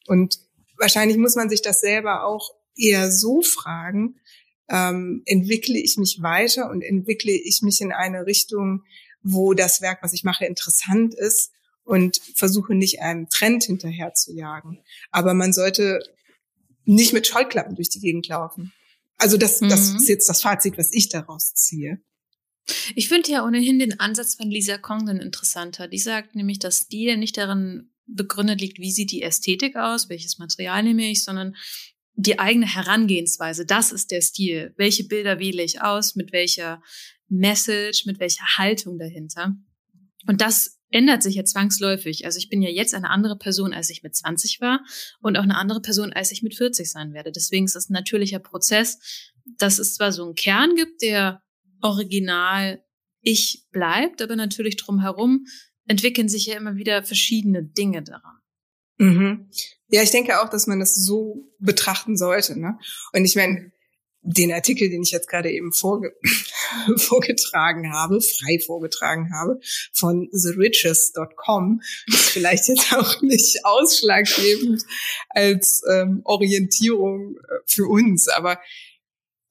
[0.07, 0.39] Und
[0.77, 4.19] wahrscheinlich muss man sich das selber auch eher so fragen,
[4.69, 8.83] ähm, entwickle ich mich weiter und entwickle ich mich in eine Richtung,
[9.23, 11.51] wo das Werk, was ich mache, interessant ist
[11.83, 14.83] und versuche nicht einem Trend hinterher zu jagen.
[15.11, 15.99] Aber man sollte
[16.85, 18.73] nicht mit Scheuklappen durch die Gegend laufen.
[19.17, 19.69] Also das, mhm.
[19.69, 22.01] das ist jetzt das Fazit, was ich daraus ziehe.
[22.95, 25.87] Ich finde ja ohnehin den Ansatz von Lisa Congdon interessanter.
[25.87, 30.37] Die sagt nämlich, dass Stil nicht darin begründet liegt, wie sieht die Ästhetik aus, welches
[30.37, 31.55] Material nehme ich, sondern
[32.17, 33.65] die eigene Herangehensweise.
[33.65, 34.73] Das ist der Stil.
[34.75, 36.81] Welche Bilder wähle ich aus, mit welcher
[37.29, 39.55] Message, mit welcher Haltung dahinter.
[40.27, 42.25] Und das ändert sich ja zwangsläufig.
[42.25, 44.83] Also ich bin ja jetzt eine andere Person, als ich mit 20 war
[45.21, 47.31] und auch eine andere Person, als ich mit 40 sein werde.
[47.31, 48.97] Deswegen ist es ein natürlicher Prozess,
[49.57, 51.43] dass es zwar so einen Kern gibt, der
[51.81, 52.81] original
[53.21, 55.45] ich bleibt, aber natürlich drumherum
[55.85, 58.37] entwickeln sich ja immer wieder verschiedene Dinge daran.
[58.97, 59.49] Mhm.
[59.89, 62.59] Ja, ich denke auch, dass man das so betrachten sollte.
[62.59, 62.77] Ne?
[63.13, 63.71] Und ich meine,
[64.21, 66.13] den Artikel, den ich jetzt gerade eben vorge
[66.97, 69.59] vorgetragen habe, frei vorgetragen habe,
[69.93, 74.83] von theriches.com, ist vielleicht jetzt auch nicht ausschlaggebend
[75.29, 78.27] als ähm, Orientierung äh, für uns.
[78.27, 78.59] Aber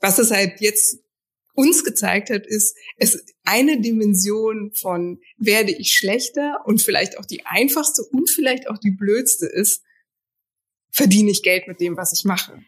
[0.01, 0.99] was es halt jetzt
[1.57, 7.45] uns gezeigt hat, ist, es eine Dimension von werde ich schlechter und vielleicht auch die
[7.45, 9.83] einfachste und vielleicht auch die blödste ist,
[10.91, 12.63] verdiene ich Geld mit dem, was ich mache.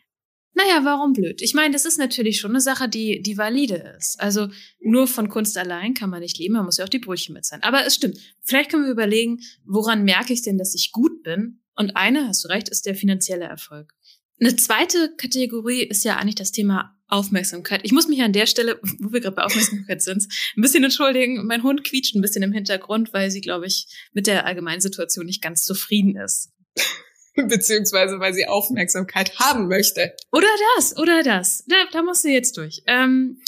[0.55, 1.41] Naja, warum blöd?
[1.41, 4.17] Ich meine, das ist natürlich schon eine Sache, die, die valide ist.
[4.19, 4.49] Also
[4.81, 7.45] nur von Kunst allein kann man nicht leben, man muss ja auch die Brötchen mit
[7.45, 7.63] sein.
[7.63, 8.19] Aber es stimmt.
[8.43, 11.63] Vielleicht können wir überlegen, woran merke ich denn, dass ich gut bin?
[11.77, 13.93] Und eine, hast du recht, ist der finanzielle Erfolg.
[14.41, 17.81] Eine zweite Kategorie ist ja eigentlich das Thema Aufmerksamkeit.
[17.85, 21.47] Ich muss mich an der Stelle, wo wir gerade bei Aufmerksamkeit sind, ein bisschen entschuldigen.
[21.47, 25.27] Mein Hund quietscht ein bisschen im Hintergrund, weil sie, glaube ich, mit der allgemeinen Situation
[25.27, 26.51] nicht ganz zufrieden ist.
[27.47, 30.13] beziehungsweise weil sie Aufmerksamkeit haben möchte.
[30.33, 31.65] Oder das, oder das.
[31.67, 32.83] Da, da musst du jetzt durch.
[32.87, 33.41] Ähm,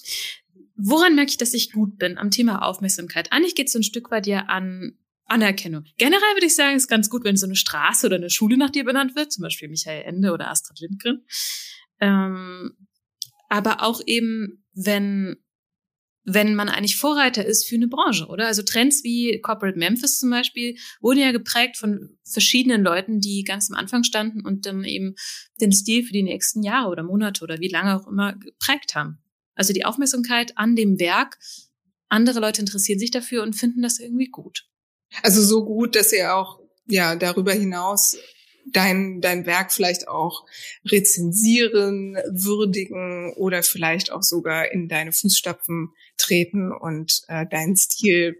[0.77, 3.33] woran merke ich, dass ich gut bin am Thema Aufmerksamkeit?
[3.33, 4.97] Eigentlich geht es so ein Stück weit ja an
[5.27, 5.85] Anerkennung.
[5.97, 8.71] Generell würde ich sagen, ist ganz gut, wenn so eine Straße oder eine Schule nach
[8.71, 11.25] dir benannt wird, zum Beispiel Michael Ende oder Astrid Lindgren.
[12.01, 12.73] Ähm,
[13.51, 15.37] aber auch eben, wenn
[16.25, 18.47] wenn man eigentlich Vorreiter ist für eine Branche, oder?
[18.47, 23.71] Also Trends wie Corporate Memphis zum Beispiel wurden ja geprägt von verschiedenen Leuten, die ganz
[23.71, 25.15] am Anfang standen und dann eben
[25.61, 29.19] den Stil für die nächsten Jahre oder Monate oder wie lange auch immer geprägt haben.
[29.55, 31.39] Also die Aufmerksamkeit an dem Werk,
[32.09, 34.67] andere Leute interessieren sich dafür und finden das irgendwie gut.
[35.23, 38.17] Also so gut, dass sie auch ja darüber hinaus
[38.73, 40.47] dein, dein Werk vielleicht auch
[40.85, 48.37] rezensieren, würdigen oder vielleicht auch sogar in deine Fußstapfen treten und äh, deinen Stil,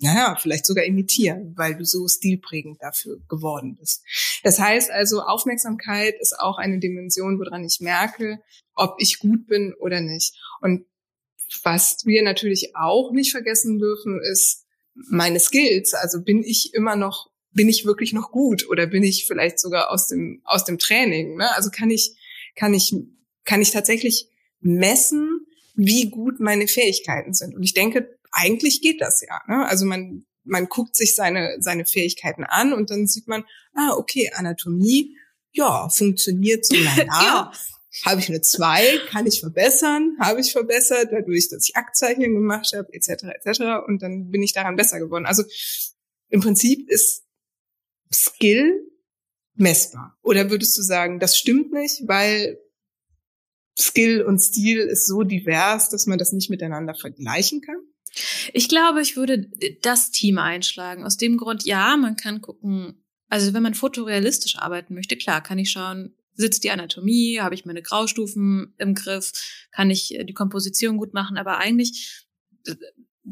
[0.00, 4.04] naja, vielleicht sogar imitieren, weil du so stilprägend dafür geworden bist.
[4.44, 8.40] Das heißt also, Aufmerksamkeit ist auch eine Dimension, woran ich merke,
[8.74, 10.34] ob ich gut bin oder nicht.
[10.60, 10.86] Und
[11.64, 15.94] was wir natürlich auch nicht vergessen dürfen, ist meine Skills.
[15.94, 19.90] Also bin ich immer noch bin ich wirklich noch gut oder bin ich vielleicht sogar
[19.90, 21.36] aus dem aus dem Training?
[21.38, 21.52] Ne?
[21.56, 22.14] Also kann ich
[22.54, 22.94] kann ich
[23.44, 24.28] kann ich tatsächlich
[24.60, 25.40] messen,
[25.74, 27.56] wie gut meine Fähigkeiten sind?
[27.56, 29.40] Und ich denke, eigentlich geht das ja.
[29.48, 29.66] Ne?
[29.66, 33.42] Also man man guckt sich seine seine Fähigkeiten an und dann sieht man,
[33.74, 35.16] ah okay, Anatomie,
[35.50, 37.22] ja, funktioniert so lala.
[37.24, 37.52] ja.
[38.04, 42.72] Habe ich eine zwei, kann ich verbessern, habe ich verbessert, dadurch, dass ich Aktzeichen gemacht
[42.72, 43.24] habe, etc.
[43.24, 43.60] etc.
[43.88, 45.26] Und dann bin ich daran besser geworden.
[45.26, 45.42] Also
[46.28, 47.24] im Prinzip ist
[48.12, 48.88] Skill
[49.54, 50.16] messbar?
[50.22, 52.58] Oder würdest du sagen, das stimmt nicht, weil
[53.78, 57.76] Skill und Stil ist so divers, dass man das nicht miteinander vergleichen kann?
[58.52, 59.50] Ich glaube, ich würde
[59.82, 61.04] das Team einschlagen.
[61.04, 65.58] Aus dem Grund, ja, man kann gucken, also wenn man fotorealistisch arbeiten möchte, klar, kann
[65.58, 69.32] ich schauen, sitzt die Anatomie, habe ich meine Graustufen im Griff,
[69.70, 72.26] kann ich die Komposition gut machen, aber eigentlich,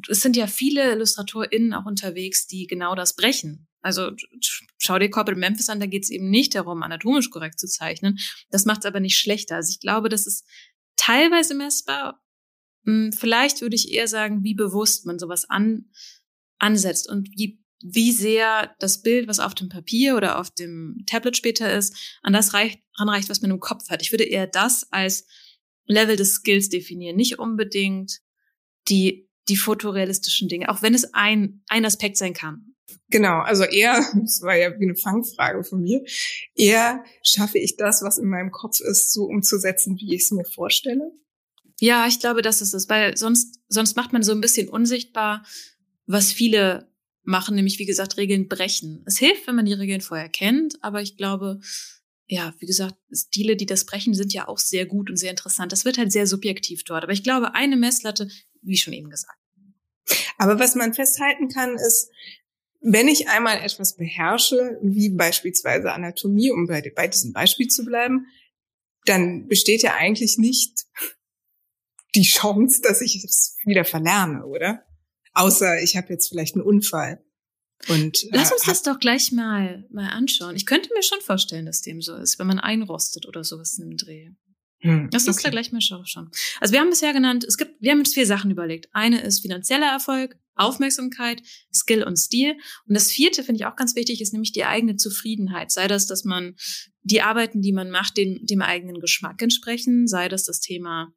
[0.09, 3.69] es sind ja viele IllustratorInnen auch unterwegs, die genau das brechen.
[3.87, 4.11] Also
[4.79, 8.19] schau dir Corporate Memphis an, da geht es eben nicht darum, anatomisch korrekt zu zeichnen.
[8.51, 9.55] Das macht es aber nicht schlechter.
[9.55, 10.45] Also ich glaube, das ist
[10.97, 12.21] teilweise messbar.
[12.85, 15.91] Hm, vielleicht würde ich eher sagen, wie bewusst man sowas an,
[16.59, 21.37] ansetzt und wie, wie sehr das Bild, was auf dem Papier oder auf dem Tablet
[21.37, 24.03] später ist, an das reicht, ranreicht, was man im Kopf hat.
[24.03, 25.29] Ich würde eher das als
[25.87, 28.19] Level des Skills definieren, nicht unbedingt
[28.89, 32.75] die, die fotorealistischen Dinge, auch wenn es ein, ein Aspekt sein kann.
[33.09, 36.05] Genau, also eher, das war ja wie eine Fangfrage von mir,
[36.55, 40.45] eher schaffe ich das, was in meinem Kopf ist, so umzusetzen, wie ich es mir
[40.45, 41.13] vorstelle?
[41.79, 45.45] Ja, ich glaube, das ist es, weil sonst, sonst macht man so ein bisschen unsichtbar,
[46.07, 46.91] was viele
[47.23, 49.03] machen, nämlich wie gesagt, Regeln brechen.
[49.05, 51.61] Es hilft, wenn man die Regeln vorher kennt, aber ich glaube,
[52.29, 55.71] ja, wie gesagt, Stile, die das brechen, sind ja auch sehr gut und sehr interessant.
[55.71, 57.05] Das wird halt sehr subjektiv dort.
[57.05, 58.29] Aber ich glaube, eine Messlatte,
[58.67, 59.39] wie schon eben gesagt.
[60.39, 62.11] Aber was man festhalten kann, ist,
[62.81, 68.27] wenn ich einmal etwas beherrsche, wie beispielsweise Anatomie, um bei, bei diesem Beispiel zu bleiben,
[69.07, 70.85] dann besteht ja eigentlich nicht
[72.15, 74.85] die Chance, dass ich es wieder verlerne, oder?
[75.33, 77.23] Außer ich habe jetzt vielleicht einen Unfall.
[77.89, 80.57] Und, äh, Lass uns das doch gleich mal, mal anschauen.
[80.57, 83.85] Ich könnte mir schon vorstellen, dass dem so ist, wenn man einrostet oder sowas in
[83.85, 84.31] einem Dreh.
[84.87, 85.41] Hm, uns okay.
[85.45, 86.31] da gleich mal schauen.
[86.61, 88.89] Also wir haben bisher genannt, es gibt, wir haben uns vier Sachen überlegt.
[88.93, 92.53] Eine ist finanzieller Erfolg, Aufmerksamkeit, Skill und Stil.
[92.87, 95.71] Und das vierte finde ich auch ganz wichtig, ist nämlich die eigene Zufriedenheit.
[95.71, 96.57] Sei das, dass man
[97.03, 101.13] die Arbeiten, die man macht, dem, dem eigenen Geschmack entsprechen, sei das das Thema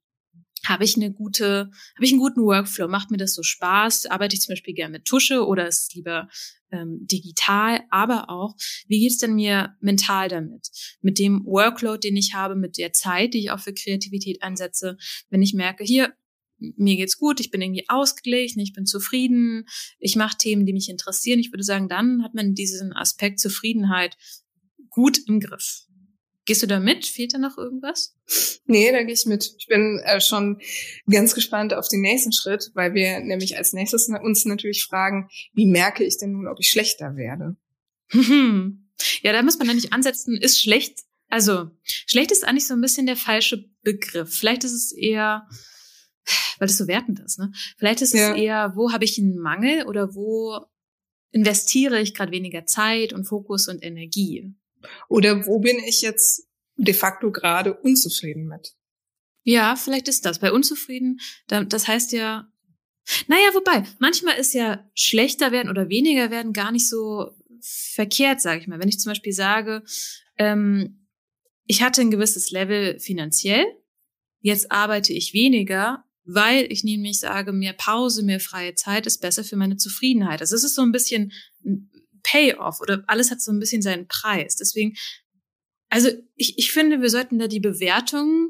[0.65, 2.87] habe ich eine gute, habe ich einen guten Workflow?
[2.87, 4.07] Macht mir das so Spaß?
[4.07, 6.29] Arbeite ich zum Beispiel gerne mit Tusche oder ist es lieber
[6.71, 7.81] ähm, digital?
[7.89, 8.55] Aber auch,
[8.87, 10.69] wie geht's denn mir mental damit?
[11.01, 14.97] Mit dem Workload, den ich habe, mit der Zeit, die ich auch für Kreativität einsetze,
[15.29, 16.13] wenn ich merke, hier,
[16.59, 19.65] mir geht's gut, ich bin irgendwie ausgeglichen, ich bin zufrieden,
[19.97, 21.39] ich mache Themen, die mich interessieren.
[21.39, 24.17] Ich würde sagen, dann hat man diesen Aspekt Zufriedenheit
[24.89, 25.85] gut im Griff.
[26.49, 27.05] Gehst du da mit?
[27.05, 28.15] Fehlt da noch irgendwas?
[28.65, 29.53] Nee, da gehe ich mit.
[29.59, 30.59] Ich bin äh, schon
[31.07, 35.67] ganz gespannt auf den nächsten Schritt, weil wir nämlich als nächstes uns natürlich fragen, wie
[35.67, 37.55] merke ich denn nun, ob ich schlechter werde?
[39.21, 43.05] ja, da muss man nämlich ansetzen, ist schlecht, also schlecht ist eigentlich so ein bisschen
[43.05, 44.35] der falsche Begriff.
[44.35, 45.47] Vielleicht ist es eher,
[46.57, 47.51] weil das so wertend ist, ne?
[47.77, 48.31] Vielleicht ist ja.
[48.31, 50.65] es eher, wo habe ich einen Mangel oder wo
[51.29, 54.55] investiere ich gerade weniger Zeit und Fokus und Energie?
[55.07, 58.73] Oder wo bin ich jetzt de facto gerade unzufrieden mit?
[59.43, 60.39] Ja, vielleicht ist das.
[60.39, 62.51] Bei unzufrieden, das heißt ja,
[63.27, 68.61] naja, wobei, manchmal ist ja schlechter werden oder weniger werden gar nicht so verkehrt, sage
[68.61, 68.79] ich mal.
[68.79, 69.83] Wenn ich zum Beispiel sage,
[70.37, 71.07] ähm,
[71.65, 73.65] ich hatte ein gewisses Level finanziell,
[74.41, 79.43] jetzt arbeite ich weniger, weil ich nämlich sage, mehr Pause, mehr freie Zeit ist besser
[79.43, 80.41] für meine Zufriedenheit.
[80.41, 81.31] Also es ist so ein bisschen
[82.29, 84.55] Payoff oder alles hat so ein bisschen seinen Preis.
[84.55, 84.95] Deswegen,
[85.89, 88.49] also ich, ich finde, wir sollten da die Bewertung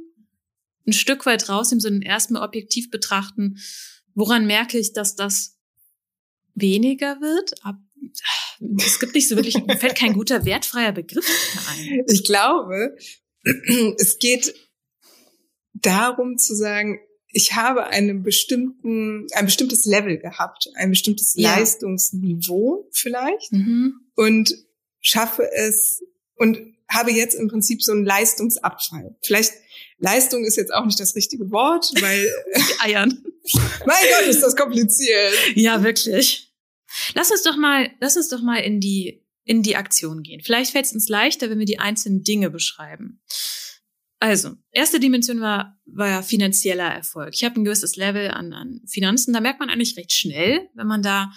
[0.87, 3.57] ein Stück weit rausnehmen, sondern erstmal objektiv betrachten,
[4.15, 5.57] woran merke ich, dass das
[6.55, 7.53] weniger wird?
[8.77, 11.25] Es gibt nicht so wirklich, mir fällt kein guter wertfreier Begriff
[11.69, 12.03] ein.
[12.07, 12.97] Ich glaube,
[13.97, 14.53] es geht
[15.73, 16.99] darum zu sagen,
[17.31, 21.55] ich habe einen bestimmten, ein bestimmtes Level gehabt, ein bestimmtes ja.
[21.55, 23.93] Leistungsniveau vielleicht mhm.
[24.15, 24.53] und
[24.99, 26.01] schaffe es
[26.35, 29.15] und habe jetzt im Prinzip so einen Leistungsabfall.
[29.23, 29.53] Vielleicht
[29.99, 32.27] Leistung ist jetzt auch nicht das richtige Wort, weil
[32.79, 33.23] Eiern.
[33.85, 35.33] mein Gott, ist das kompliziert.
[35.55, 36.51] Ja, wirklich.
[37.13, 40.41] Lass uns doch mal, lass uns doch mal in die in die Aktion gehen.
[40.43, 43.19] Vielleicht fällt es uns leichter, wenn wir die einzelnen Dinge beschreiben.
[44.21, 47.33] Also, erste Dimension war, war ja finanzieller Erfolg.
[47.33, 49.33] Ich habe ein gewisses Level an, an Finanzen.
[49.33, 51.31] Da merkt man eigentlich recht schnell, wenn man da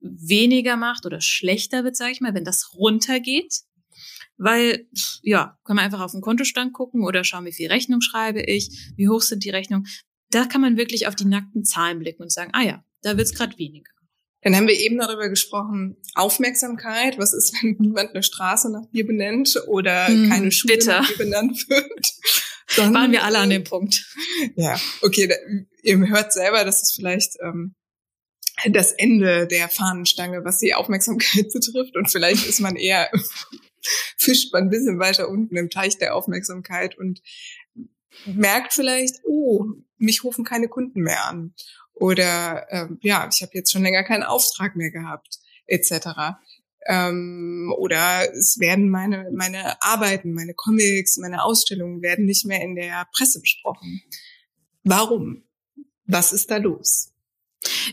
[0.00, 3.60] weniger macht oder schlechter wird, sage ich mal, wenn das runtergeht.
[4.38, 4.88] Weil,
[5.22, 8.92] ja, kann man einfach auf den Kontostand gucken oder schauen, wie viel Rechnung schreibe ich,
[8.96, 9.86] wie hoch sind die Rechnungen.
[10.30, 13.34] Da kann man wirklich auf die nackten Zahlen blicken und sagen, ah ja, da wird's
[13.34, 13.91] gerade weniger.
[14.42, 17.18] Dann haben wir eben darüber gesprochen, Aufmerksamkeit.
[17.18, 20.88] Was ist, wenn niemand eine Straße nach dir benennt oder hm, keine Schule bitte.
[20.88, 22.12] nach dir benannt wird?
[22.76, 24.04] Dann waren wir alle an dem Punkt.
[24.56, 25.34] Ja, okay, da,
[25.82, 27.74] ihr hört selber, das ist vielleicht ähm,
[28.68, 31.96] das Ende der Fahnenstange, was die Aufmerksamkeit betrifft.
[31.96, 33.10] Und vielleicht ist man eher,
[34.16, 37.22] fischt man ein bisschen weiter unten im Teich der Aufmerksamkeit und
[38.26, 39.64] merkt vielleicht, oh,
[39.98, 41.54] mich rufen keine Kunden mehr an.
[42.02, 45.38] Oder ähm, ja, ich habe jetzt schon länger keinen Auftrag mehr gehabt,
[45.68, 46.34] etc.
[46.84, 52.74] Ähm, oder es werden meine, meine Arbeiten, meine Comics, meine Ausstellungen werden nicht mehr in
[52.74, 54.02] der Presse besprochen.
[54.82, 55.44] Warum?
[56.04, 57.12] Was ist da los?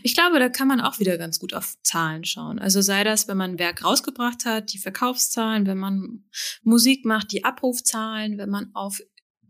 [0.02, 2.58] Ich glaube, da kann man auch wieder ganz gut auf Zahlen schauen.
[2.58, 6.24] Also sei das, wenn man ein Werk rausgebracht hat, die Verkaufszahlen, wenn man
[6.64, 9.00] Musik macht, die Abrufzahlen, wenn man auf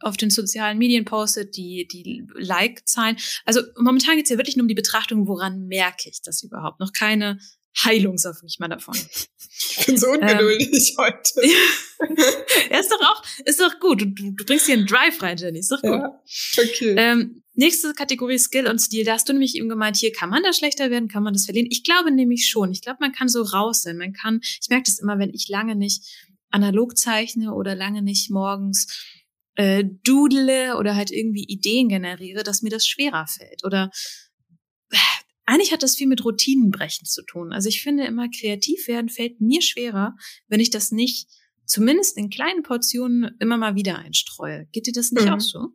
[0.01, 3.17] auf den sozialen Medien postet, die, die Like-Zahlen.
[3.45, 6.81] Also momentan geht es ja wirklich nur um die Betrachtung, woran merke ich das überhaupt?
[6.81, 7.39] Noch keine
[7.85, 8.97] Heilung, sag ich mal davon.
[8.97, 11.33] Ich bin so ungeduldig ähm, heute.
[12.71, 14.01] ja, ist doch auch, ist doch gut.
[14.01, 15.61] Du, du bringst hier einen Drive rein, Jenny.
[15.61, 15.93] Ist doch gut.
[15.93, 16.21] Ja,
[16.59, 16.95] okay.
[16.97, 19.05] Ähm, nächste Kategorie Skill und Stil.
[19.05, 21.45] Da hast du nämlich eben gemeint, hier kann man da schlechter werden, kann man das
[21.45, 21.69] verlieren.
[21.71, 22.73] Ich glaube nämlich schon.
[22.73, 23.99] Ich glaube, man kann so raus sein.
[23.99, 26.05] Man kann, ich merke das immer, wenn ich lange nicht
[26.51, 28.89] analog zeichne oder lange nicht morgens
[29.61, 33.62] äh, doodle oder halt irgendwie Ideen generiere, dass mir das schwerer fällt.
[33.62, 33.90] Oder
[34.90, 34.96] äh,
[35.44, 37.53] eigentlich hat das viel mit Routinenbrechen zu tun.
[37.53, 40.16] Also ich finde immer, kreativ werden fällt mir schwerer,
[40.49, 41.29] wenn ich das nicht
[41.66, 44.66] zumindest in kleinen Portionen immer mal wieder einstreue.
[44.73, 45.35] Geht dir das nicht mhm.
[45.35, 45.68] auch so?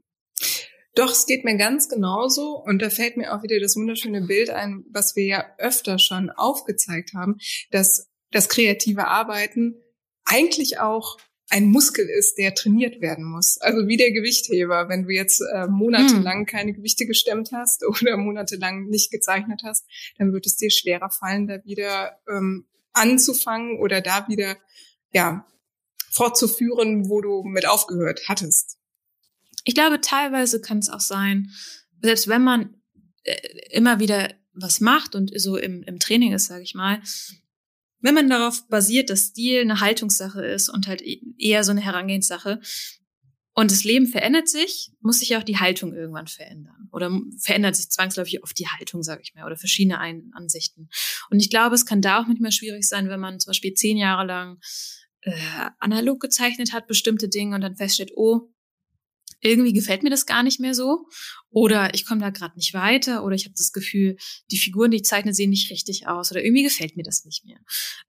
[0.96, 2.58] Doch, es geht mir ganz genauso.
[2.58, 6.32] Und da fällt mir auch wieder das wunderschöne Bild ein, was wir ja öfter schon
[6.32, 7.36] aufgezeigt haben,
[7.70, 9.76] dass das kreative Arbeiten
[10.24, 11.18] eigentlich auch
[11.50, 13.58] ein Muskel ist, der trainiert werden muss.
[13.60, 14.90] Also wie der Gewichtheber.
[14.90, 16.46] Wenn du jetzt äh, monatelang hm.
[16.46, 19.86] keine Gewichte gestemmt hast oder monatelang nicht gezeichnet hast,
[20.18, 24.58] dann wird es dir schwerer fallen, da wieder ähm, anzufangen oder da wieder
[25.12, 25.46] ja
[26.12, 28.78] fortzuführen, wo du mit aufgehört hattest.
[29.66, 31.52] Ich glaube, teilweise kann es auch sein,
[32.02, 32.82] selbst wenn man
[33.24, 33.36] äh,
[33.72, 37.02] immer wieder was macht und so im, im Training ist, sage ich mal,
[38.06, 41.82] wenn man darauf basiert, dass Stil eine Haltungssache ist und halt e-, eher so eine
[41.82, 42.62] Herangehenssache
[43.54, 47.90] und das Leben verändert sich, muss sich auch die Haltung irgendwann verändern oder verändert sich
[47.90, 50.90] zwangsläufig auf die Haltung, sage ich mal, oder verschiedene Ein Ansichten.
[51.32, 53.98] Und ich glaube, es kann da auch manchmal schwierig sein, wenn man zum Beispiel zehn
[53.98, 54.60] Jahre lang
[55.22, 55.34] äh,
[55.80, 58.52] analog gezeichnet hat, bestimmte Dinge und dann feststellt, oh,
[59.42, 61.08] irgendwie gefällt mir das gar nicht mehr so
[61.50, 64.18] oder ich komme da gerade nicht weiter oder ich habe das Gefühl,
[64.52, 67.46] die Figuren, die ich zeichne, sehen nicht richtig aus oder irgendwie gefällt mir das nicht
[67.46, 67.60] mehr.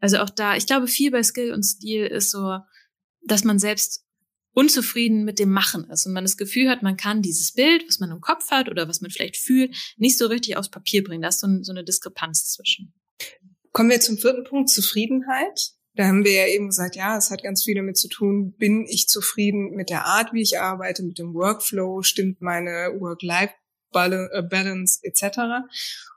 [0.00, 2.58] Also auch da, ich glaube, viel bei Skill und Stil ist so,
[3.22, 4.04] dass man selbst
[4.52, 7.98] unzufrieden mit dem Machen ist und man das Gefühl hat, man kann dieses Bild, was
[7.98, 11.20] man im Kopf hat oder was man vielleicht fühlt, nicht so richtig aufs Papier bringen.
[11.20, 12.94] Da ist so, so eine Diskrepanz zwischen.
[13.72, 15.75] Kommen wir zum vierten Punkt, Zufriedenheit.
[15.96, 18.86] Da haben wir ja eben gesagt, ja, es hat ganz viel damit zu tun, bin
[18.86, 25.38] ich zufrieden mit der Art, wie ich arbeite, mit dem Workflow, stimmt meine Work-Life-Balance etc.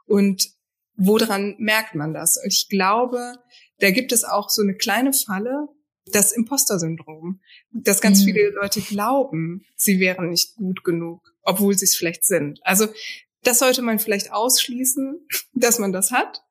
[0.05, 0.49] Und
[0.95, 2.37] woran merkt man das?
[2.37, 3.35] Und ich glaube,
[3.79, 5.69] da gibt es auch so eine kleine Falle,
[6.11, 7.39] das Imposter-Syndrom,
[7.71, 8.25] dass ganz mhm.
[8.25, 12.59] viele Leute glauben, sie wären nicht gut genug, obwohl sie es vielleicht sind.
[12.63, 12.87] Also
[13.43, 16.41] das sollte man vielleicht ausschließen, dass man das hat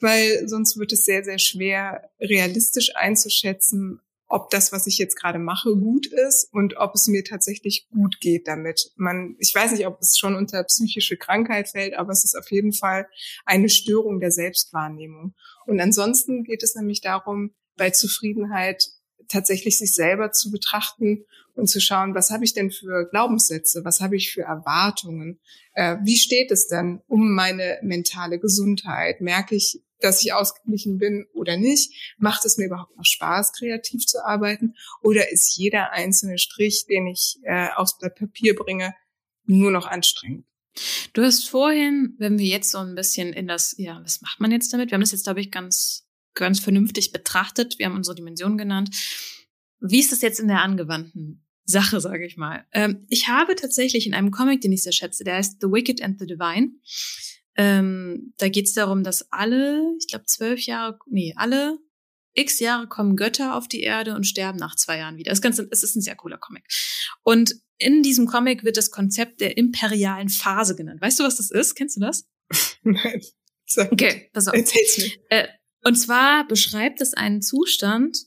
[0.00, 5.38] weil sonst wird es sehr, sehr schwer, realistisch einzuschätzen, ob das, was ich jetzt gerade
[5.38, 8.90] mache, gut ist und ob es mir tatsächlich gut geht damit.
[8.96, 12.50] Man, ich weiß nicht, ob es schon unter psychische Krankheit fällt, aber es ist auf
[12.50, 13.06] jeden Fall
[13.44, 15.34] eine Störung der Selbstwahrnehmung.
[15.66, 18.88] Und ansonsten geht es nämlich darum, bei Zufriedenheit
[19.28, 24.00] tatsächlich sich selber zu betrachten und zu schauen, was habe ich denn für Glaubenssätze, was
[24.00, 25.40] habe ich für Erwartungen,
[25.74, 29.20] äh, wie steht es denn um meine mentale Gesundheit?
[29.20, 32.14] Merke ich, dass ich ausgeglichen bin oder nicht?
[32.18, 34.74] Macht es mir überhaupt noch Spaß, kreativ zu arbeiten?
[35.02, 38.94] Oder ist jeder einzelne Strich, den ich äh, aufs Blatt Papier bringe,
[39.46, 40.46] nur noch anstrengend?
[41.12, 44.50] Du hast vorhin, wenn wir jetzt so ein bisschen in das, ja, was macht man
[44.50, 44.90] jetzt damit?
[44.90, 46.03] Wir haben das jetzt, glaube ich, ganz,
[46.34, 47.78] ganz vernünftig betrachtet.
[47.78, 48.90] Wir haben unsere Dimensionen genannt.
[49.80, 52.64] Wie ist es jetzt in der angewandten Sache, sage ich mal?
[52.72, 56.02] Ähm, ich habe tatsächlich in einem Comic, den ich sehr schätze, der heißt The Wicked
[56.02, 56.72] and the Divine,
[57.56, 61.78] ähm, da geht es darum, dass alle, ich glaube zwölf Jahre, nee, alle
[62.34, 65.30] x Jahre kommen Götter auf die Erde und sterben nach zwei Jahren wieder.
[65.30, 66.64] Das Ganze, es ist ein sehr cooler Comic.
[67.22, 71.00] Und in diesem Comic wird das Konzept der imperialen Phase genannt.
[71.00, 71.74] Weißt du, was das ist?
[71.76, 72.28] Kennst du das?
[72.82, 73.22] Nein.
[73.66, 74.54] Sag okay, pass auf.
[74.54, 75.12] Erzähl's mir.
[75.30, 75.48] Äh,
[75.84, 78.18] und zwar beschreibt es einen Zustand,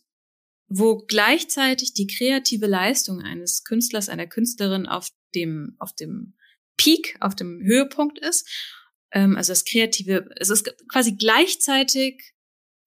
[0.70, 6.36] wo gleichzeitig die kreative Leistung eines Künstlers, einer Künstlerin auf dem, auf dem
[6.78, 8.48] Peak, auf dem Höhepunkt ist
[9.12, 12.34] ähm, also das kreative, es ist quasi gleichzeitig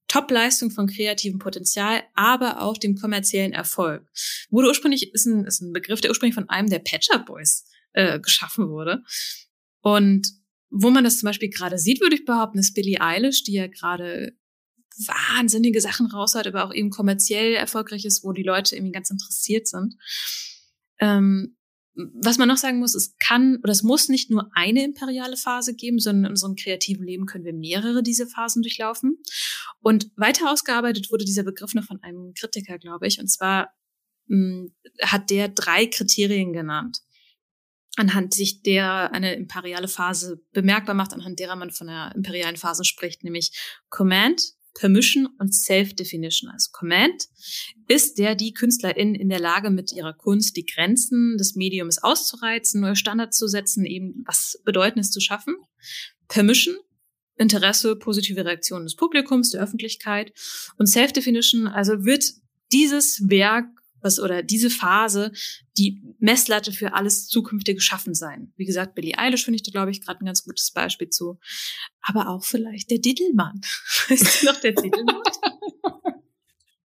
[0.09, 4.09] Top-Leistung von kreativem Potenzial, aber auch dem kommerziellen Erfolg.
[4.51, 8.19] Wurde ursprünglich, ist ein, ist ein Begriff, der ursprünglich von einem der Patcher Boys äh,
[8.19, 9.05] geschaffen wurde.
[9.83, 10.29] Und
[10.69, 13.69] wo man das zum Beispiel gerade sieht, würde ich behaupten, ist Billie Eilish, die ja
[13.69, 14.37] gerade
[15.07, 19.11] wahnsinnige Sachen raus hat, aber auch eben kommerziell erfolgreich ist, wo die Leute irgendwie ganz
[19.11, 19.97] interessiert sind.
[20.99, 21.57] Ähm,
[21.95, 25.75] was man noch sagen muss, es kann oder es muss nicht nur eine imperiale Phase
[25.75, 29.19] geben, sondern in unserem kreativen Leben können wir mehrere dieser Phasen durchlaufen.
[29.81, 33.19] Und weiter ausgearbeitet wurde dieser Begriff noch von einem Kritiker, glaube ich.
[33.21, 33.75] Und zwar
[34.27, 37.01] mh, hm, hat der drei Kriterien genannt,
[37.97, 42.85] anhand sich der eine imperiale Phase bemerkbar macht, anhand derer man von einer imperialen Phase
[42.85, 43.53] spricht, nämlich
[43.89, 46.51] Command, Permission und Self-Definition.
[46.51, 47.27] Also Command
[47.89, 52.81] ist der die KünstlerInnen in der Lage, mit ihrer Kunst die Grenzen des Mediums auszureizen,
[52.81, 55.57] neue Standards zu setzen, eben was Bedeutendes zu schaffen.
[56.29, 56.77] Permission,
[57.37, 60.33] Interesse, positive Reaktionen des Publikums, der Öffentlichkeit.
[60.77, 62.25] Und Self-Definition, also wird
[62.73, 63.67] dieses Werk
[64.03, 65.33] was oder diese Phase
[65.77, 68.53] die Messlatte für alles zukünftige Schaffen sein.
[68.57, 71.39] Wie gesagt, Billie Eilish finde ich da, glaube ich, gerade ein ganz gutes Beispiel zu.
[72.03, 73.61] Aber auch vielleicht der Diddlemann.
[74.09, 75.23] Weißt du noch der Diddlemann?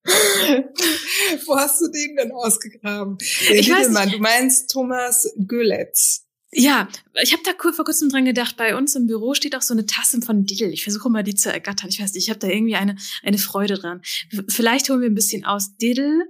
[1.48, 3.18] Wo hast du den denn ausgegraben?
[3.50, 6.25] Der ich Diddlemann, du meinst Thomas Göletz.
[6.58, 6.88] Ja,
[7.22, 9.86] ich habe da vor kurzem dran gedacht, bei uns im Büro steht auch so eine
[9.86, 10.72] Tasse von Diddle.
[10.72, 11.90] Ich versuche mal die zu ergattern.
[11.90, 14.02] Ich weiß nicht, ich habe da irgendwie eine, eine Freude dran.
[14.48, 15.76] Vielleicht holen wir ein bisschen aus.
[15.76, 16.24] Diddle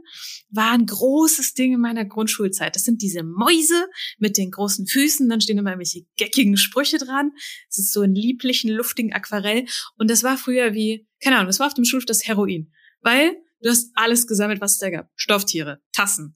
[0.50, 2.76] war ein großes Ding in meiner Grundschulzeit.
[2.76, 3.86] Das sind diese Mäuse
[4.18, 7.32] mit den großen Füßen, dann stehen immer irgendwelche geckigen Sprüche dran.
[7.70, 9.68] Es ist so ein lieblichen, luftigen Aquarell.
[10.00, 12.72] Und das war früher wie, keine Ahnung, das war auf dem Schulhof das Heroin.
[13.02, 15.12] Weil du hast alles gesammelt, was es da gab.
[15.16, 16.36] Stofftiere, Tassen,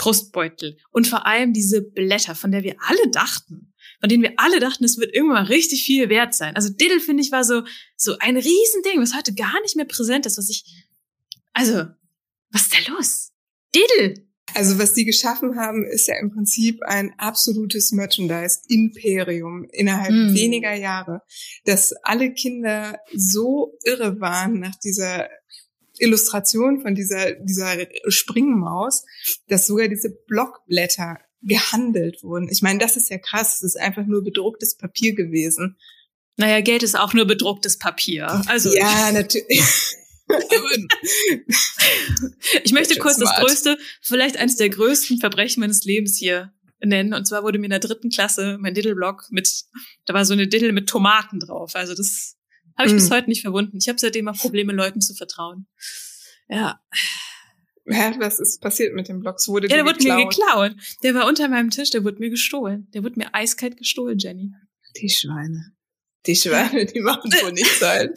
[0.00, 4.58] Brustbeutel und vor allem diese Blätter, von der wir alle dachten, von denen wir alle
[4.58, 6.56] dachten, es wird irgendwann richtig viel wert sein.
[6.56, 7.64] Also Diddle, finde ich, war so,
[7.96, 10.64] so ein Riesending, was heute gar nicht mehr präsent ist, was ich,
[11.52, 11.84] also,
[12.50, 13.32] was ist da los?
[13.74, 14.26] Diddle!
[14.54, 20.34] Also was die geschaffen haben, ist ja im Prinzip ein absolutes Merchandise-Imperium innerhalb mm.
[20.34, 21.20] weniger Jahre,
[21.66, 25.28] dass alle Kinder so irre waren nach dieser
[26.00, 29.04] Illustration von dieser, dieser Springmaus,
[29.48, 32.48] dass sogar diese Blockblätter gehandelt wurden.
[32.50, 33.60] Ich meine, das ist ja krass.
[33.60, 35.76] Das ist einfach nur bedrucktes Papier gewesen.
[36.36, 38.42] Naja, Geld ist auch nur bedrucktes Papier.
[38.46, 39.62] Also ja, natürlich.
[42.64, 43.38] ich möchte kurz smart.
[43.38, 47.14] das größte, vielleicht eines der größten Verbrechen meines Lebens hier nennen.
[47.14, 49.64] Und zwar wurde mir in der dritten Klasse mein Diddle-Block mit,
[50.06, 51.74] da war so eine Diddle mit Tomaten drauf.
[51.74, 52.36] Also das
[52.80, 52.98] habe ich mhm.
[52.98, 53.78] bis heute nicht verwunden.
[53.78, 55.66] Ich habe seitdem auch Probleme, Leuten zu vertrauen.
[56.48, 56.80] Ja.
[57.86, 59.36] Hä, was ist passiert mit dem Block?
[59.46, 60.18] Wurde ja, der wurde geklaut?
[60.18, 60.72] mir geklaut.
[61.02, 62.88] Der war unter meinem Tisch, der wurde mir gestohlen.
[62.94, 64.52] Der wurde mir eiskalt gestohlen, Jenny.
[64.96, 65.72] Die Schweine.
[66.26, 68.10] Die Schweine, die machen wohl nicht sein.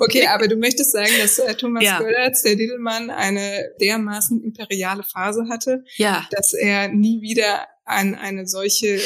[0.00, 1.98] Okay, aber du möchtest sagen, dass äh, Thomas ja.
[1.98, 6.26] Görlitz, der Diedelmann, eine dermaßen imperiale Phase hatte, ja.
[6.30, 9.00] dass er nie wieder an eine solche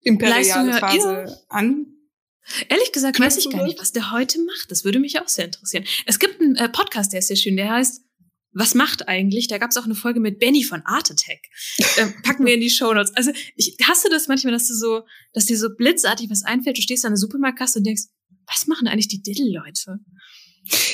[0.00, 1.36] imperiale Leistung, Phase ja.
[1.48, 1.93] an
[2.68, 4.70] Ehrlich gesagt weiß ich gar nicht, was der heute macht.
[4.70, 5.84] Das würde mich auch sehr interessieren.
[6.06, 8.02] Es gibt einen äh, Podcast, der ist sehr schön, der heißt
[8.54, 9.48] was macht eigentlich?
[9.48, 11.40] Da gab es auch eine Folge mit Benny von Art Attack.
[11.96, 13.14] Äh, packen wir in die Show Notes.
[13.16, 16.78] Also ich hasse das manchmal, dass du so, dass dir so blitzartig was einfällt.
[16.78, 18.04] Du stehst an der Supermarktkasse und denkst,
[18.46, 19.98] was machen eigentlich die Diddle-Leute?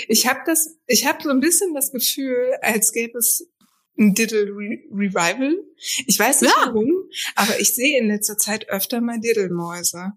[0.09, 3.47] Ich habe das, ich habe so ein bisschen das Gefühl, als gäbe es
[3.99, 5.57] ein Diddle Re Revival.
[6.07, 6.67] Ich weiß nicht ja.
[6.67, 6.91] warum,
[7.35, 10.13] aber ich sehe in letzter Zeit öfter mal Diddle-Mäuse.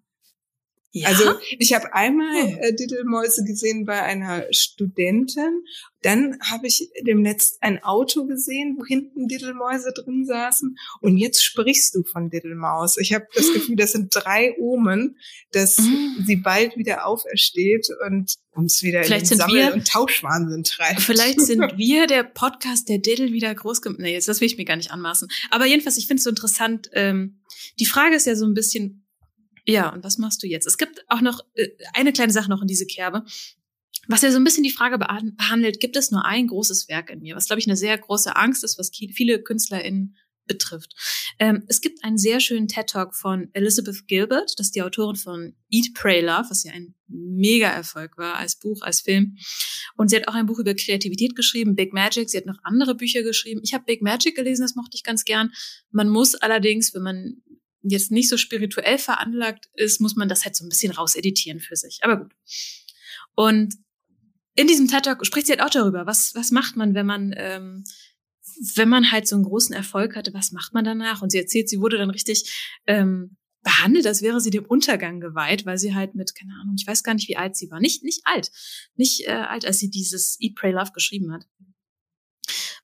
[0.94, 1.08] Ja?
[1.08, 2.58] Also ich habe einmal hm.
[2.60, 5.64] äh, Diddelmäuse gesehen bei einer Studentin.
[6.04, 10.78] Dann habe ich demnächst ein Auto gesehen, wo hinten Diddelmäuse drin saßen.
[11.02, 12.98] Und jetzt sprichst du von Diddelmaus.
[12.98, 15.18] Ich habe das Gefühl, das sind drei Omen,
[15.52, 16.26] dass mm.
[16.26, 21.02] sie bald wieder aufersteht und uns wieder vielleicht in den Sammel- wir, und Tauschwahnsinn treibt.
[21.02, 24.00] Vielleicht sind wir der Podcast, der Diddle wieder groß gemacht.
[24.00, 25.28] Nee, jetzt das will ich mir gar nicht anmaßen.
[25.50, 26.90] Aber jedenfalls, ich finde es so interessant.
[26.94, 27.40] Ähm,
[27.80, 29.03] die Frage ist ja so ein bisschen,
[29.66, 30.68] ja, und was machst du jetzt?
[30.68, 33.24] Es gibt auch noch äh, eine kleine Sache noch in diese Kerbe.
[34.08, 37.22] Was ja so ein bisschen die Frage behandelt, gibt es nur ein großes Werk in
[37.22, 37.36] mir?
[37.36, 40.94] Was, glaube ich, eine sehr große Angst ist, was viele KünstlerInnen betrifft.
[41.40, 45.56] Ähm, es gibt einen sehr schönen TED-Talk von Elizabeth Gilbert, das ist die Autorin von
[45.70, 49.38] Eat, Pray, Love, was ja ein Mega-Erfolg war als Buch, als Film.
[49.96, 52.30] Und sie hat auch ein Buch über Kreativität geschrieben, Big Magic.
[52.30, 53.62] Sie hat noch andere Bücher geschrieben.
[53.64, 55.52] Ich habe Big Magic gelesen, das mochte ich ganz gern.
[55.92, 57.42] Man muss allerdings, wenn man
[57.84, 61.76] jetzt nicht so spirituell veranlagt ist, muss man das halt so ein bisschen rauseditieren für
[61.76, 62.00] sich.
[62.02, 62.34] Aber gut.
[63.36, 63.76] Und
[64.56, 67.34] in diesem TED Talk spricht sie halt auch darüber, was, was macht man, wenn man,
[67.36, 67.84] ähm,
[68.76, 71.22] wenn man halt so einen großen Erfolg hatte, was macht man danach?
[71.22, 75.66] Und sie erzählt, sie wurde dann richtig ähm, behandelt, als wäre sie dem Untergang geweiht,
[75.66, 77.80] weil sie halt mit, keine Ahnung, ich weiß gar nicht, wie alt sie war.
[77.80, 78.52] Nicht, nicht alt.
[78.96, 81.48] Nicht äh, alt, als sie dieses Eat, Pray, Love geschrieben hat.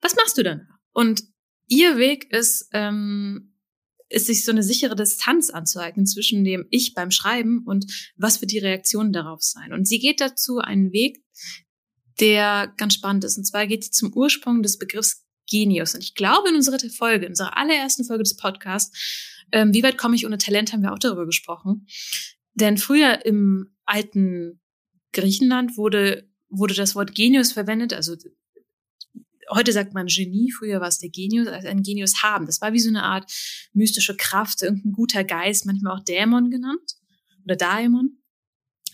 [0.02, 0.68] Was machst du dann?
[0.93, 1.24] Und
[1.68, 3.49] ihr Weg ist, ähm,
[4.10, 8.51] ist sich so eine sichere Distanz anzueignen zwischen dem Ich beim Schreiben und was wird
[8.51, 9.72] die Reaktion darauf sein.
[9.72, 11.24] Und sie geht dazu einen Weg,
[12.20, 13.38] der ganz spannend ist.
[13.38, 15.95] Und zwar geht sie zum Ursprung des Begriffs Genius.
[15.95, 19.97] Und ich glaube, in unserer Folge, in unserer allerersten Folge des Podcasts, ähm, wie weit
[19.97, 21.88] komme ich ohne Talent, haben wir auch darüber gesprochen.
[22.53, 24.60] Denn früher im alten
[25.14, 28.16] Griechenland wurde, wurde das Wort Genius verwendet, also
[29.50, 32.45] heute sagt man Genie, früher war es der Genius, also ein Genius haben.
[32.45, 33.32] Das war wie so eine Art
[33.74, 36.95] mystische Kraft, irgendein guter Geist, manchmal auch Dämon genannt
[37.45, 38.18] oder Daemon,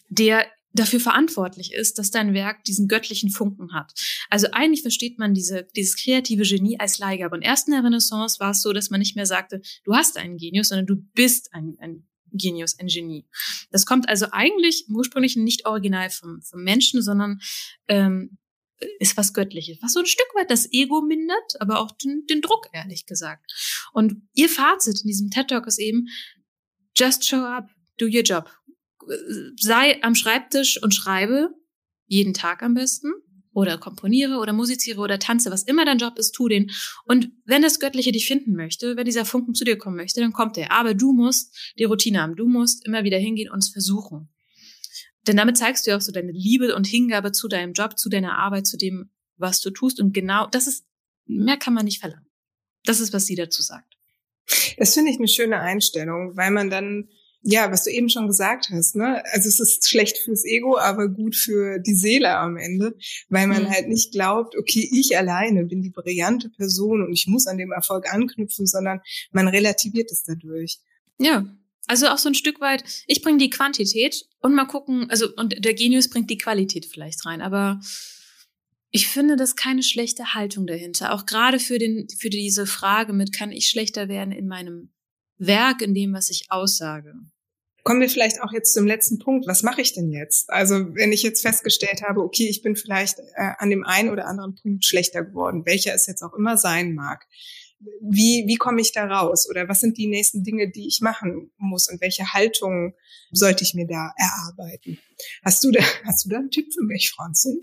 [0.09, 3.93] der dafür verantwortlich ist, dass dein Werk diesen göttlichen Funken hat.
[4.29, 7.35] Also eigentlich versteht man diese, dieses kreative Genie als Leihgabe.
[7.35, 10.17] Und erst in der Renaissance war es so, dass man nicht mehr sagte, du hast
[10.17, 13.25] einen Genius, sondern du bist ein, ein Genius, ein Genie.
[13.71, 17.39] Das kommt also eigentlich ursprünglich nicht original vom, vom Menschen, sondern
[17.87, 18.37] ähm,
[18.99, 22.41] ist was Göttliches, was so ein Stück weit das Ego mindert, aber auch den, den
[22.41, 23.51] Druck, ehrlich gesagt.
[23.93, 26.07] Und ihr Fazit in diesem TED Talk ist eben,
[26.97, 28.49] just show up, do your job.
[29.59, 31.49] Sei am Schreibtisch und schreibe,
[32.07, 33.11] jeden Tag am besten,
[33.55, 36.71] oder komponiere oder musiziere oder tanze, was immer dein Job ist, tu den.
[37.05, 40.33] Und wenn das Göttliche dich finden möchte, wenn dieser Funken zu dir kommen möchte, dann
[40.33, 40.73] kommt er.
[40.73, 42.35] Aber du musst die Routine haben.
[42.35, 44.27] Du musst immer wieder hingehen und es versuchen.
[45.27, 48.09] Denn damit zeigst du ja auch so deine Liebe und Hingabe zu deinem Job, zu
[48.09, 49.99] deiner Arbeit, zu dem, was du tust.
[49.99, 50.85] Und genau, das ist,
[51.25, 52.27] mehr kann man nicht verlangen.
[52.85, 53.97] Das ist, was sie dazu sagt.
[54.77, 57.09] Das finde ich eine schöne Einstellung, weil man dann,
[57.41, 59.23] ja, was du eben schon gesagt hast, ne?
[59.31, 62.95] Also es ist schlecht fürs Ego, aber gut für die Seele am Ende,
[63.29, 63.69] weil man mhm.
[63.69, 67.71] halt nicht glaubt, okay, ich alleine bin die brillante Person und ich muss an dem
[67.71, 69.01] Erfolg anknüpfen, sondern
[69.31, 70.79] man relativiert es dadurch.
[71.19, 71.45] Ja,
[71.87, 75.63] also auch so ein Stück weit, ich bringe die Quantität und mal gucken, also und
[75.63, 77.79] der Genius bringt die Qualität vielleicht rein, aber
[78.91, 81.13] ich finde das keine schlechte Haltung dahinter.
[81.13, 84.93] Auch gerade für den, für diese Frage mit, kann ich schlechter werden in meinem
[85.37, 87.13] Werk, in dem, was ich aussage?
[87.83, 89.47] Kommen wir vielleicht auch jetzt zum letzten Punkt.
[89.47, 90.49] Was mache ich denn jetzt?
[90.49, 94.27] Also wenn ich jetzt festgestellt habe, okay, ich bin vielleicht äh, an dem einen oder
[94.27, 97.27] anderen Punkt schlechter geworden, welcher es jetzt auch immer sein mag
[98.01, 99.49] wie, wie komme ich da raus?
[99.49, 101.89] Oder was sind die nächsten Dinge, die ich machen muss?
[101.89, 102.93] Und welche Haltung
[103.31, 104.99] sollte ich mir da erarbeiten?
[105.43, 107.61] Hast du da, hast du da einen Tipp für mich, Franzi?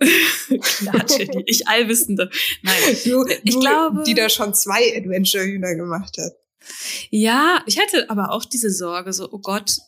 [0.60, 2.30] Klar, Jenny, ich Allwissende.
[2.62, 6.32] Nein, du, ich du, glaube, die da schon zwei Adventure-Hühner gemacht hat.
[7.10, 9.78] Ja, ich hatte aber auch diese Sorge, so, oh Gott,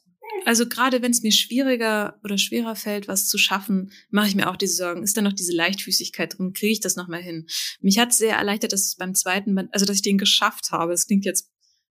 [0.44, 4.50] also gerade wenn es mir schwieriger oder schwerer fällt, was zu schaffen, mache ich mir
[4.50, 5.02] auch diese Sorgen.
[5.02, 6.52] Ist da noch diese Leichtfüßigkeit drin?
[6.52, 7.46] Kriege ich das noch mal hin?
[7.80, 10.92] Mich hat sehr erleichtert, dass es beim zweiten, also dass ich den geschafft habe.
[10.92, 11.50] Das klingt jetzt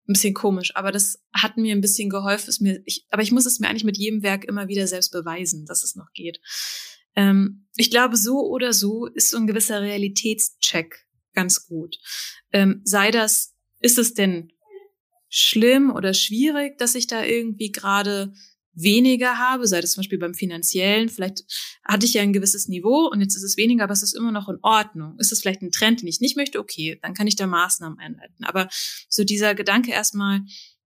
[0.08, 2.50] ein bisschen komisch, aber das hat mir ein bisschen geholfen.
[2.50, 5.12] Ist mir, ich, aber ich muss es mir eigentlich mit jedem Werk immer wieder selbst
[5.12, 6.40] beweisen, dass es noch geht.
[7.16, 11.98] Ähm, ich glaube, so oder so ist so ein gewisser Realitätscheck ganz gut.
[12.52, 14.52] Ähm, sei das, ist es denn
[15.30, 18.34] schlimm oder schwierig, dass ich da irgendwie gerade
[18.78, 21.44] weniger habe, sei das zum Beispiel beim finanziellen, vielleicht
[21.84, 24.32] hatte ich ja ein gewisses Niveau und jetzt ist es weniger, aber es ist immer
[24.32, 25.18] noch in Ordnung.
[25.18, 26.60] Ist es vielleicht ein Trend, den ich nicht möchte?
[26.60, 28.46] Okay, dann kann ich da Maßnahmen einleiten.
[28.46, 28.70] Aber
[29.10, 30.42] so dieser Gedanke erstmal,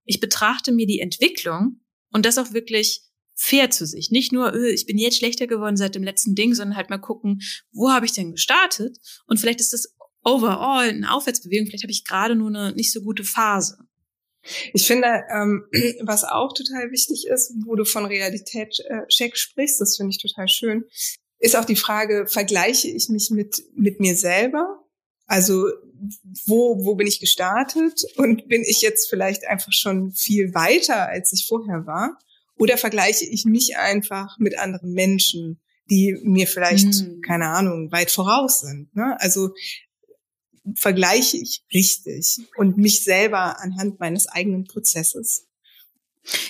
[0.05, 1.81] ich betrachte mir die Entwicklung
[2.11, 3.03] und das auch wirklich
[3.35, 4.09] fair zu sich.
[4.11, 6.97] Nicht nur, öh, ich bin jetzt schlechter geworden seit dem letzten Ding, sondern halt mal
[6.97, 8.97] gucken, wo habe ich denn gestartet?
[9.25, 13.01] Und vielleicht ist das overall eine Aufwärtsbewegung, vielleicht habe ich gerade nur eine nicht so
[13.01, 13.77] gute Phase.
[14.73, 15.65] Ich finde, ähm,
[16.01, 20.85] was auch total wichtig ist, wo du von Realitätscheck sprichst, das finde ich total schön,
[21.39, 24.85] ist auch die Frage, vergleiche ich mich mit, mit mir selber?
[25.25, 25.69] Also,
[26.45, 28.03] wo, wo bin ich gestartet?
[28.15, 32.17] Und bin ich jetzt vielleicht einfach schon viel weiter, als ich vorher war?
[32.57, 37.21] Oder vergleiche ich mich einfach mit anderen Menschen, die mir vielleicht, hm.
[37.25, 38.95] keine Ahnung, weit voraus sind?
[38.95, 39.19] Ne?
[39.19, 39.49] Also,
[40.75, 45.47] vergleiche ich richtig und mich selber anhand meines eigenen Prozesses.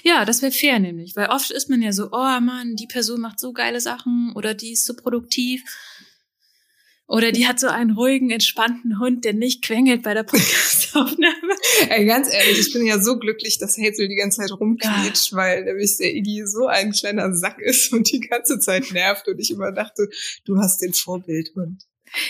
[0.03, 3.21] Ja, das wäre fair nämlich, weil oft ist man ja so, oh Mann, die Person
[3.21, 5.63] macht so geile Sachen oder die ist so produktiv
[7.07, 11.55] oder die hat so einen ruhigen, entspannten Hund, der nicht quengelt bei der Podcastaufnahme.
[11.89, 15.37] Ey, ganz ehrlich, ich bin ja so glücklich, dass Hazel die ganze Zeit rumquietscht, ja.
[15.37, 19.39] weil nämlich der Iggy so ein kleiner Sack ist und die ganze Zeit nervt und
[19.39, 20.09] ich immer dachte,
[20.45, 21.85] du hast den Vorbildhund.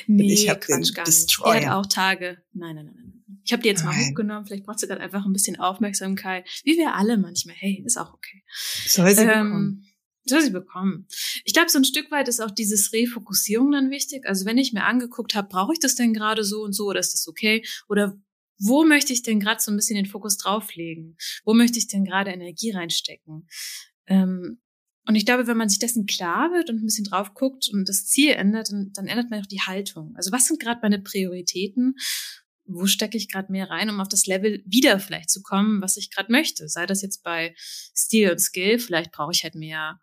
[0.08, 1.56] Nee, ich hab Quatsch, gar Destroyer.
[1.56, 1.68] nicht.
[1.68, 2.38] Hat auch Tage.
[2.54, 2.96] Nein, nein, nein.
[2.96, 3.12] nein.
[3.44, 4.12] Ich habe die jetzt mal Nein.
[4.12, 4.46] hochgenommen.
[4.46, 6.48] Vielleicht braucht sie gerade einfach ein bisschen Aufmerksamkeit.
[6.64, 7.56] Wie wir alle manchmal.
[7.56, 8.44] Hey, ist auch okay.
[8.88, 9.88] Soll sie ähm, bekommen.
[10.26, 11.08] Soll sie bekommen.
[11.44, 14.28] Ich glaube, so ein Stück weit ist auch dieses Refokussierung dann wichtig.
[14.28, 17.00] Also wenn ich mir angeguckt habe, brauche ich das denn gerade so und so oder
[17.00, 17.66] ist das okay?
[17.90, 18.16] Oder
[18.60, 21.18] wo möchte ich denn gerade so ein bisschen den Fokus drauflegen?
[21.44, 23.48] Wo möchte ich denn gerade Energie reinstecken?
[24.06, 24.62] Ähm,
[25.12, 27.90] und ich glaube, wenn man sich dessen klar wird und ein bisschen drauf guckt und
[27.90, 30.14] das Ziel ändert, dann, dann ändert man auch die Haltung.
[30.16, 31.96] Also was sind gerade meine Prioritäten?
[32.64, 35.98] Wo stecke ich gerade mehr rein, um auf das Level wieder vielleicht zu kommen, was
[35.98, 36.70] ich gerade möchte?
[36.70, 37.54] Sei das jetzt bei
[37.94, 40.00] Stil und Skill, vielleicht brauche ich halt mehr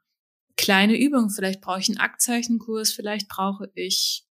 [0.59, 4.27] kleine Übungen, vielleicht brauche ich einen Aktzeichenkurs, vielleicht brauche ich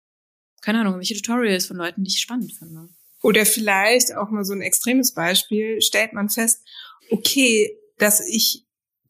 [0.61, 2.89] keine Ahnung, welche Tutorials von Leuten, die ich spannend finde.
[3.23, 6.63] Oder vielleicht auch mal so ein extremes Beispiel, stellt man fest,
[7.09, 8.66] okay, dass ich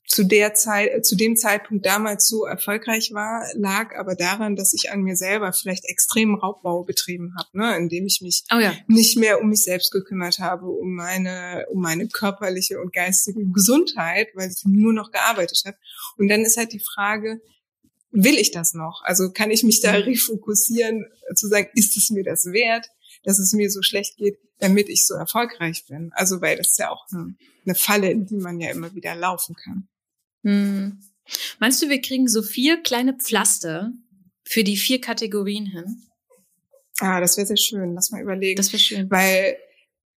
[0.07, 4.73] zu der Zeit, äh, zu dem Zeitpunkt damals so erfolgreich war, lag aber daran, dass
[4.73, 8.73] ich an mir selber vielleicht extremen Raubbau betrieben habe, ne, indem ich mich oh ja.
[8.87, 14.29] nicht mehr um mich selbst gekümmert habe, um meine, um meine körperliche und geistige Gesundheit,
[14.33, 15.77] weil ich nur noch gearbeitet habe.
[16.17, 17.41] Und dann ist halt die Frage,
[18.11, 19.01] will ich das noch?
[19.03, 20.03] Also kann ich mich da mhm.
[20.03, 21.05] refokussieren,
[21.35, 22.87] zu sagen, ist es mir das wert,
[23.23, 26.11] dass es mir so schlecht geht, damit ich so erfolgreich bin?
[26.13, 27.35] Also weil das ist ja auch eine,
[27.65, 29.89] eine Falle, in die man ja immer wieder laufen kann.
[30.47, 30.97] Hm.
[31.59, 33.91] Meinst du, wir kriegen so vier kleine Pflaster
[34.45, 36.03] für die vier Kategorien hin?
[36.99, 37.93] Ah, das wäre sehr schön.
[37.93, 38.55] Lass mal überlegen.
[38.55, 39.11] Das wäre schön.
[39.11, 39.57] Weil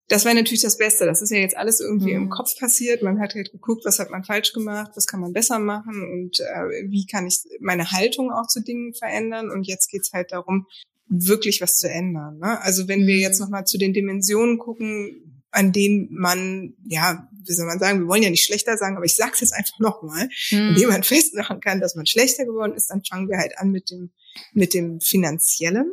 [0.09, 1.07] das wäre natürlich das Beste.
[1.07, 2.25] Das ist ja jetzt alles irgendwie mhm.
[2.25, 3.03] im Kopf passiert.
[3.03, 6.41] Man hat halt geguckt, was hat man falsch gemacht, was kann man besser machen und
[6.41, 9.51] äh, wie kann ich meine Haltung auch zu Dingen verändern.
[9.51, 10.67] Und jetzt geht's halt darum,
[11.07, 12.39] wirklich was zu ändern.
[12.39, 12.61] Ne?
[12.61, 13.47] Also wenn wir jetzt mhm.
[13.47, 18.23] nochmal zu den Dimensionen gucken, an denen man, ja, wie soll man sagen, wir wollen
[18.23, 20.71] ja nicht schlechter sagen, aber ich sage es jetzt einfach nochmal, mhm.
[20.71, 23.91] indem man festmachen kann, dass man schlechter geworden ist, dann fangen wir halt an mit
[23.91, 24.11] dem,
[24.53, 25.91] mit dem Finanziellen.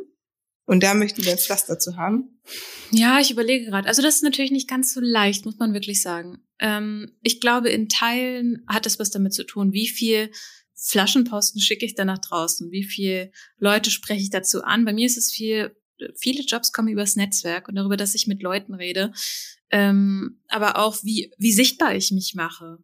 [0.66, 2.40] Und da möchten wir ein Pflaster zu haben.
[2.90, 3.88] Ja, ich überlege gerade.
[3.88, 6.38] Also das ist natürlich nicht ganz so leicht, muss man wirklich sagen.
[6.58, 10.30] Ähm, ich glaube, in Teilen hat es was damit zu tun, wie viel
[10.74, 14.84] Flaschenposten schicke ich da nach draußen, wie viel Leute spreche ich dazu an.
[14.84, 15.74] Bei mir ist es viel
[16.16, 19.12] viele Jobs kommen übers Netzwerk und darüber, dass ich mit Leuten rede,
[19.70, 22.78] ähm, aber auch wie, wie sichtbar ich mich mache.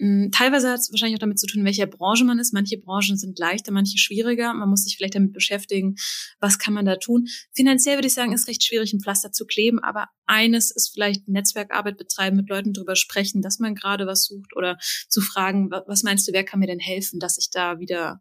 [0.00, 2.54] Hm, teilweise hat es wahrscheinlich auch damit zu tun, welcher Branche man ist.
[2.54, 4.54] Manche Branchen sind leichter, manche schwieriger.
[4.54, 5.96] Man muss sich vielleicht damit beschäftigen,
[6.38, 7.26] was kann man da tun.
[7.52, 9.80] Finanziell würde ich sagen, ist recht schwierig, ein Pflaster zu kleben.
[9.80, 14.54] Aber eines ist vielleicht Netzwerkarbeit betreiben, mit Leuten drüber sprechen, dass man gerade was sucht
[14.54, 18.20] oder zu fragen, was meinst du, wer kann mir denn helfen, dass ich da wieder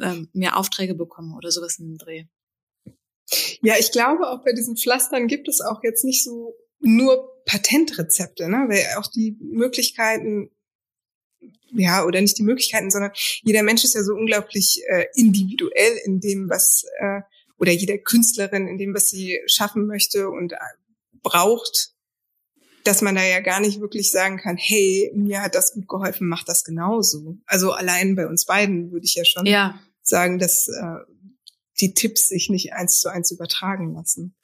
[0.00, 2.24] ähm, mehr Aufträge bekomme oder sowas in den Dreh.
[3.62, 8.48] Ja, ich glaube, auch bei diesen Pflastern gibt es auch jetzt nicht so nur Patentrezepte,
[8.48, 8.66] ne?
[8.68, 10.50] weil auch die Möglichkeiten,
[11.72, 13.12] ja, oder nicht die Möglichkeiten, sondern
[13.42, 17.20] jeder Mensch ist ja so unglaublich äh, individuell in dem, was, äh,
[17.58, 20.56] oder jede Künstlerin in dem, was sie schaffen möchte und äh,
[21.22, 21.92] braucht,
[22.84, 26.28] dass man da ja gar nicht wirklich sagen kann, hey, mir hat das gut geholfen,
[26.28, 27.36] mach das genauso.
[27.46, 29.80] Also allein bei uns beiden würde ich ja schon ja.
[30.02, 31.11] sagen, dass äh,
[31.82, 34.34] die Tipps sich nicht eins zu eins übertragen lassen.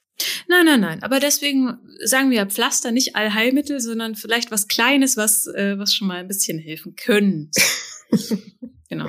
[0.48, 1.02] Nein, nein, nein.
[1.02, 6.08] Aber deswegen sagen wir Pflaster nicht Allheilmittel, sondern vielleicht was Kleines, was, äh, was schon
[6.08, 7.60] mal ein bisschen helfen könnte.
[8.88, 9.06] genau.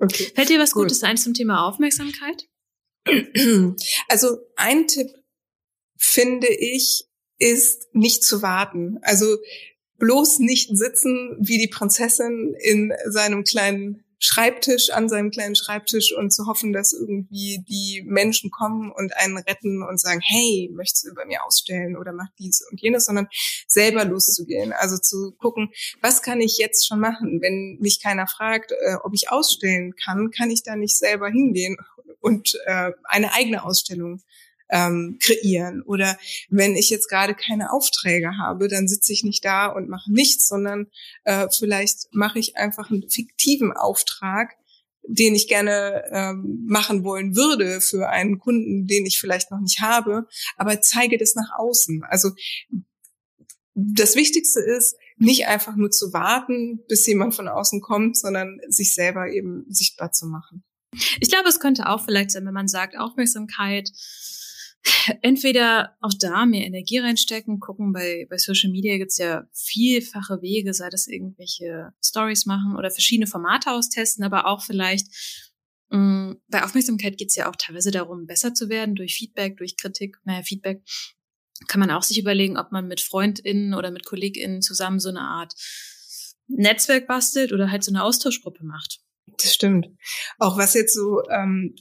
[0.00, 0.32] Okay.
[0.34, 0.84] Fällt dir was Gut.
[0.84, 2.48] Gutes ein zum Thema Aufmerksamkeit?
[4.08, 5.08] Also ein Tipp
[5.96, 7.04] finde ich,
[7.38, 8.98] ist nicht zu warten.
[9.02, 9.36] Also
[9.98, 16.32] bloß nicht sitzen wie die Prinzessin in seinem kleinen Schreibtisch, an seinem kleinen Schreibtisch und
[16.32, 21.10] zu hoffen, dass irgendwie die Menschen kommen und einen retten und sagen, hey, möchtest du
[21.10, 23.28] über mir ausstellen oder mach dies und jenes, sondern
[23.68, 24.72] selber loszugehen.
[24.72, 27.40] Also zu gucken, was kann ich jetzt schon machen?
[27.42, 31.76] Wenn mich keiner fragt, äh, ob ich ausstellen kann, kann ich da nicht selber hingehen
[32.20, 34.22] und äh, eine eigene Ausstellung
[34.68, 35.82] ähm, kreieren.
[35.82, 40.12] Oder wenn ich jetzt gerade keine Aufträge habe, dann sitze ich nicht da und mache
[40.12, 40.88] nichts, sondern
[41.24, 44.56] äh, vielleicht mache ich einfach einen fiktiven Auftrag,
[45.08, 49.80] den ich gerne ähm, machen wollen würde für einen Kunden, den ich vielleicht noch nicht
[49.80, 52.02] habe, aber zeige das nach außen.
[52.08, 52.30] Also
[53.74, 58.94] das Wichtigste ist, nicht einfach nur zu warten, bis jemand von außen kommt, sondern sich
[58.94, 60.64] selber eben sichtbar zu machen.
[61.20, 63.90] Ich glaube, es könnte auch vielleicht sein, wenn man sagt, Aufmerksamkeit
[65.22, 70.74] entweder auch da mehr Energie reinstecken, gucken, bei, bei Social Media gibt's ja vielfache Wege,
[70.74, 75.08] sei das irgendwelche Stories machen oder verschiedene Formate austesten, aber auch vielleicht
[75.90, 79.76] mh, mm, bei Aufmerksamkeit geht's ja auch teilweise darum, besser zu werden durch Feedback, durch
[79.76, 80.82] Kritik, naja, Feedback.
[81.68, 85.22] Kann man auch sich überlegen, ob man mit FreundInnen oder mit KollegInnen zusammen so eine
[85.22, 85.54] Art
[86.48, 89.00] Netzwerk bastelt oder halt so eine Austauschgruppe macht.
[89.38, 89.88] Das stimmt.
[90.38, 91.74] Auch was jetzt so ähm,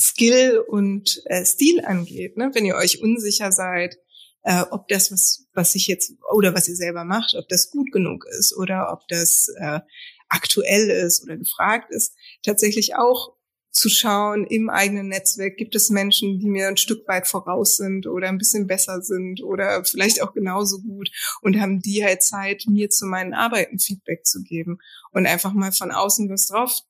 [0.00, 2.36] Skill und äh, Stil angeht.
[2.36, 2.50] Ne?
[2.54, 3.98] Wenn ihr euch unsicher seid,
[4.42, 7.92] äh, ob das, was, was ich jetzt oder was ihr selber macht, ob das gut
[7.92, 9.80] genug ist oder ob das äh,
[10.28, 13.34] aktuell ist oder gefragt ist, tatsächlich auch
[13.72, 18.06] zu schauen im eigenen Netzwerk, gibt es Menschen, die mir ein Stück weit voraus sind
[18.06, 22.64] oder ein bisschen besser sind oder vielleicht auch genauso gut und haben die halt Zeit,
[22.66, 24.78] mir zu meinen Arbeiten Feedback zu geben
[25.12, 26.80] und einfach mal von außen was drauf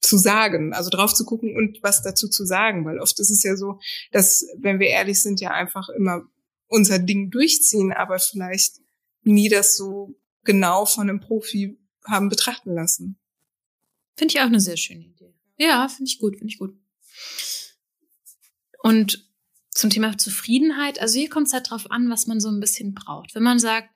[0.00, 3.42] zu sagen, also drauf zu gucken und was dazu zu sagen, weil oft ist es
[3.42, 3.80] ja so,
[4.12, 6.22] dass, wenn wir ehrlich sind, ja einfach immer
[6.68, 8.80] unser Ding durchziehen, aber vielleicht
[9.22, 13.18] nie das so genau von einem Profi haben betrachten lassen.
[14.16, 15.34] Finde ich auch eine sehr schöne Idee.
[15.58, 16.78] Ja, finde ich gut, finde ich gut.
[18.82, 19.28] Und
[19.70, 22.94] zum Thema Zufriedenheit, also hier kommt es halt drauf an, was man so ein bisschen
[22.94, 23.34] braucht.
[23.34, 23.90] Wenn man sagt,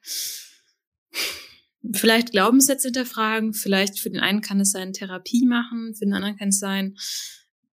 [1.94, 6.36] vielleicht Glaubenssätze hinterfragen, vielleicht für den einen kann es sein, Therapie machen, für den anderen
[6.36, 6.96] kann es sein,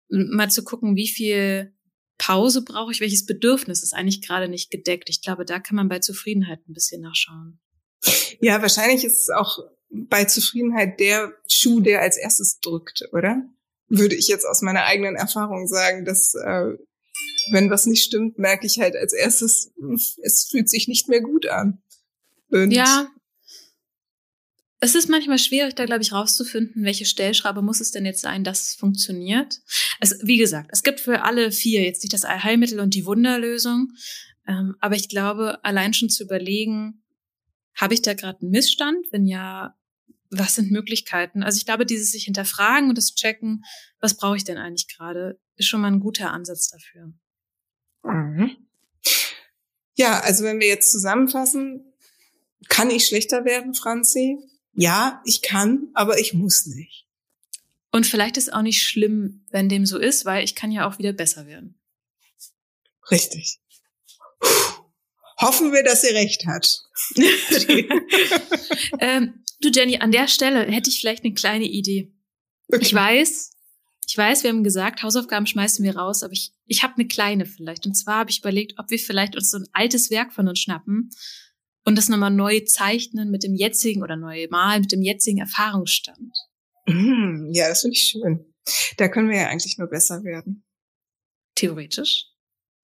[0.08, 1.72] mal zu gucken, wie viel
[2.18, 5.08] Pause brauche ich, welches Bedürfnis ist eigentlich gerade nicht gedeckt.
[5.08, 7.58] Ich glaube, da kann man bei Zufriedenheit ein bisschen nachschauen.
[8.40, 9.58] Ja, wahrscheinlich ist es auch
[9.90, 13.42] bei Zufriedenheit der Schuh, der als erstes drückt, oder?
[13.88, 16.76] Würde ich jetzt aus meiner eigenen Erfahrung sagen, dass äh,
[17.50, 19.72] wenn was nicht stimmt, merke ich halt als erstes,
[20.22, 21.82] es fühlt sich nicht mehr gut an.
[22.50, 23.08] Und ja,
[24.82, 28.42] es ist manchmal schwierig, da glaube ich rauszufinden, welche Stellschraube muss es denn jetzt sein,
[28.42, 29.60] dass es funktioniert.
[30.00, 33.92] Es, wie gesagt, es gibt für alle vier jetzt nicht das Allheilmittel und die Wunderlösung,
[34.48, 37.04] ähm, aber ich glaube, allein schon zu überlegen,
[37.76, 39.06] habe ich da gerade einen Missstand?
[39.12, 39.76] Wenn ja,
[40.30, 41.44] was sind Möglichkeiten?
[41.44, 43.62] Also ich glaube, dieses sich hinterfragen und das Checken,
[44.00, 47.12] was brauche ich denn eigentlich gerade, ist schon mal ein guter Ansatz dafür.
[48.02, 48.56] Mhm.
[49.94, 51.84] Ja, also wenn wir jetzt zusammenfassen,
[52.68, 54.38] kann ich schlechter werden, Franzi?
[54.72, 57.06] Ja, ich kann, aber ich muss nicht.
[57.90, 60.98] Und vielleicht ist auch nicht schlimm, wenn dem so ist, weil ich kann ja auch
[60.98, 61.78] wieder besser werden.
[63.10, 63.58] Richtig.
[65.38, 66.78] Hoffen wir, dass sie recht hat.
[69.00, 72.12] ähm, du Jenny, an der Stelle hätte ich vielleicht eine kleine Idee.
[72.68, 72.80] Okay.
[72.80, 73.50] Ich weiß,
[74.06, 77.44] ich weiß, wir haben gesagt, Hausaufgaben schmeißen wir raus, aber ich, ich habe eine kleine
[77.44, 77.86] vielleicht.
[77.86, 80.60] Und zwar habe ich überlegt, ob wir vielleicht uns so ein altes Werk von uns
[80.60, 81.10] schnappen
[81.84, 86.32] und das nochmal neu zeichnen mit dem jetzigen oder neu malen mit dem jetzigen Erfahrungsstand.
[86.86, 88.52] Mm, ja, das finde ich schön.
[88.96, 90.64] Da können wir ja eigentlich nur besser werden.
[91.54, 92.26] Theoretisch.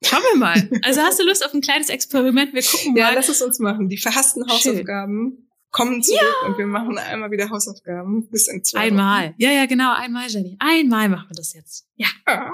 [0.05, 0.71] Schauen wir mal.
[0.83, 2.55] Also hast du Lust auf ein kleines Experiment?
[2.55, 3.01] Wir gucken mal.
[3.01, 3.89] Ja, lass es uns machen.
[3.89, 5.49] Die verhassten Hausaufgaben schön.
[5.71, 6.49] kommen zurück ja.
[6.49, 9.29] und wir machen einmal wieder Hausaufgaben bis in zwei Einmal.
[9.29, 9.35] Wochen.
[9.39, 9.93] Ja, ja, genau.
[9.95, 10.57] Einmal, Jenny.
[10.61, 11.87] Einmal machen wir das jetzt.
[11.97, 12.09] Ja.
[12.27, 12.53] Ah,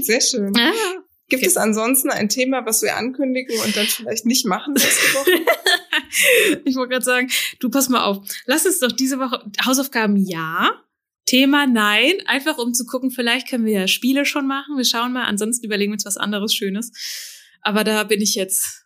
[0.00, 0.52] sehr schön.
[0.56, 0.72] Ah.
[1.28, 1.48] Gibt okay.
[1.48, 5.30] es ansonsten ein Thema, was wir ankündigen und dann vielleicht nicht machen nächste Woche?
[6.64, 8.26] ich wollte gerade sagen, du pass mal auf.
[8.46, 10.82] Lass uns doch diese Woche Hausaufgaben ja.
[11.24, 14.76] Thema nein, einfach um zu gucken, vielleicht können wir ja Spiele schon machen.
[14.76, 16.92] Wir schauen mal, ansonsten überlegen wir uns was anderes Schönes.
[17.62, 18.84] Aber da bin ich jetzt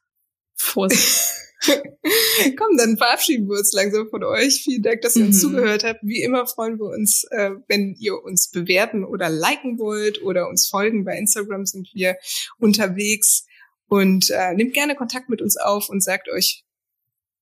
[0.54, 1.32] vorsichtig.
[2.56, 4.62] Komm, dann verabschieden wir uns langsam von euch.
[4.62, 5.40] Vielen Dank, dass ihr uns mhm.
[5.40, 6.00] zugehört habt.
[6.02, 10.68] Wie immer freuen wir uns, äh, wenn ihr uns bewerten oder liken wollt oder uns
[10.68, 11.04] folgen.
[11.04, 12.16] Bei Instagram sind wir
[12.58, 13.44] unterwegs.
[13.88, 16.64] Und äh, nehmt gerne Kontakt mit uns auf und sagt euch,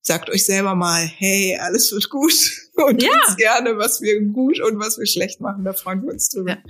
[0.01, 2.33] sagt euch selber mal, hey, alles wird gut.
[2.75, 3.09] Und ja.
[3.09, 5.63] uns gerne, was wir gut und was wir schlecht machen.
[5.63, 6.51] Da freuen wir uns drüber.
[6.51, 6.63] Ja.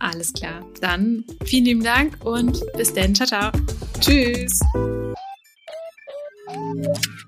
[0.00, 0.66] Alles klar.
[0.80, 3.14] Dann vielen lieben Dank und bis dann.
[3.14, 3.52] Ciao, ciao.
[4.00, 4.58] Tschüss.
[6.48, 7.27] Thank you.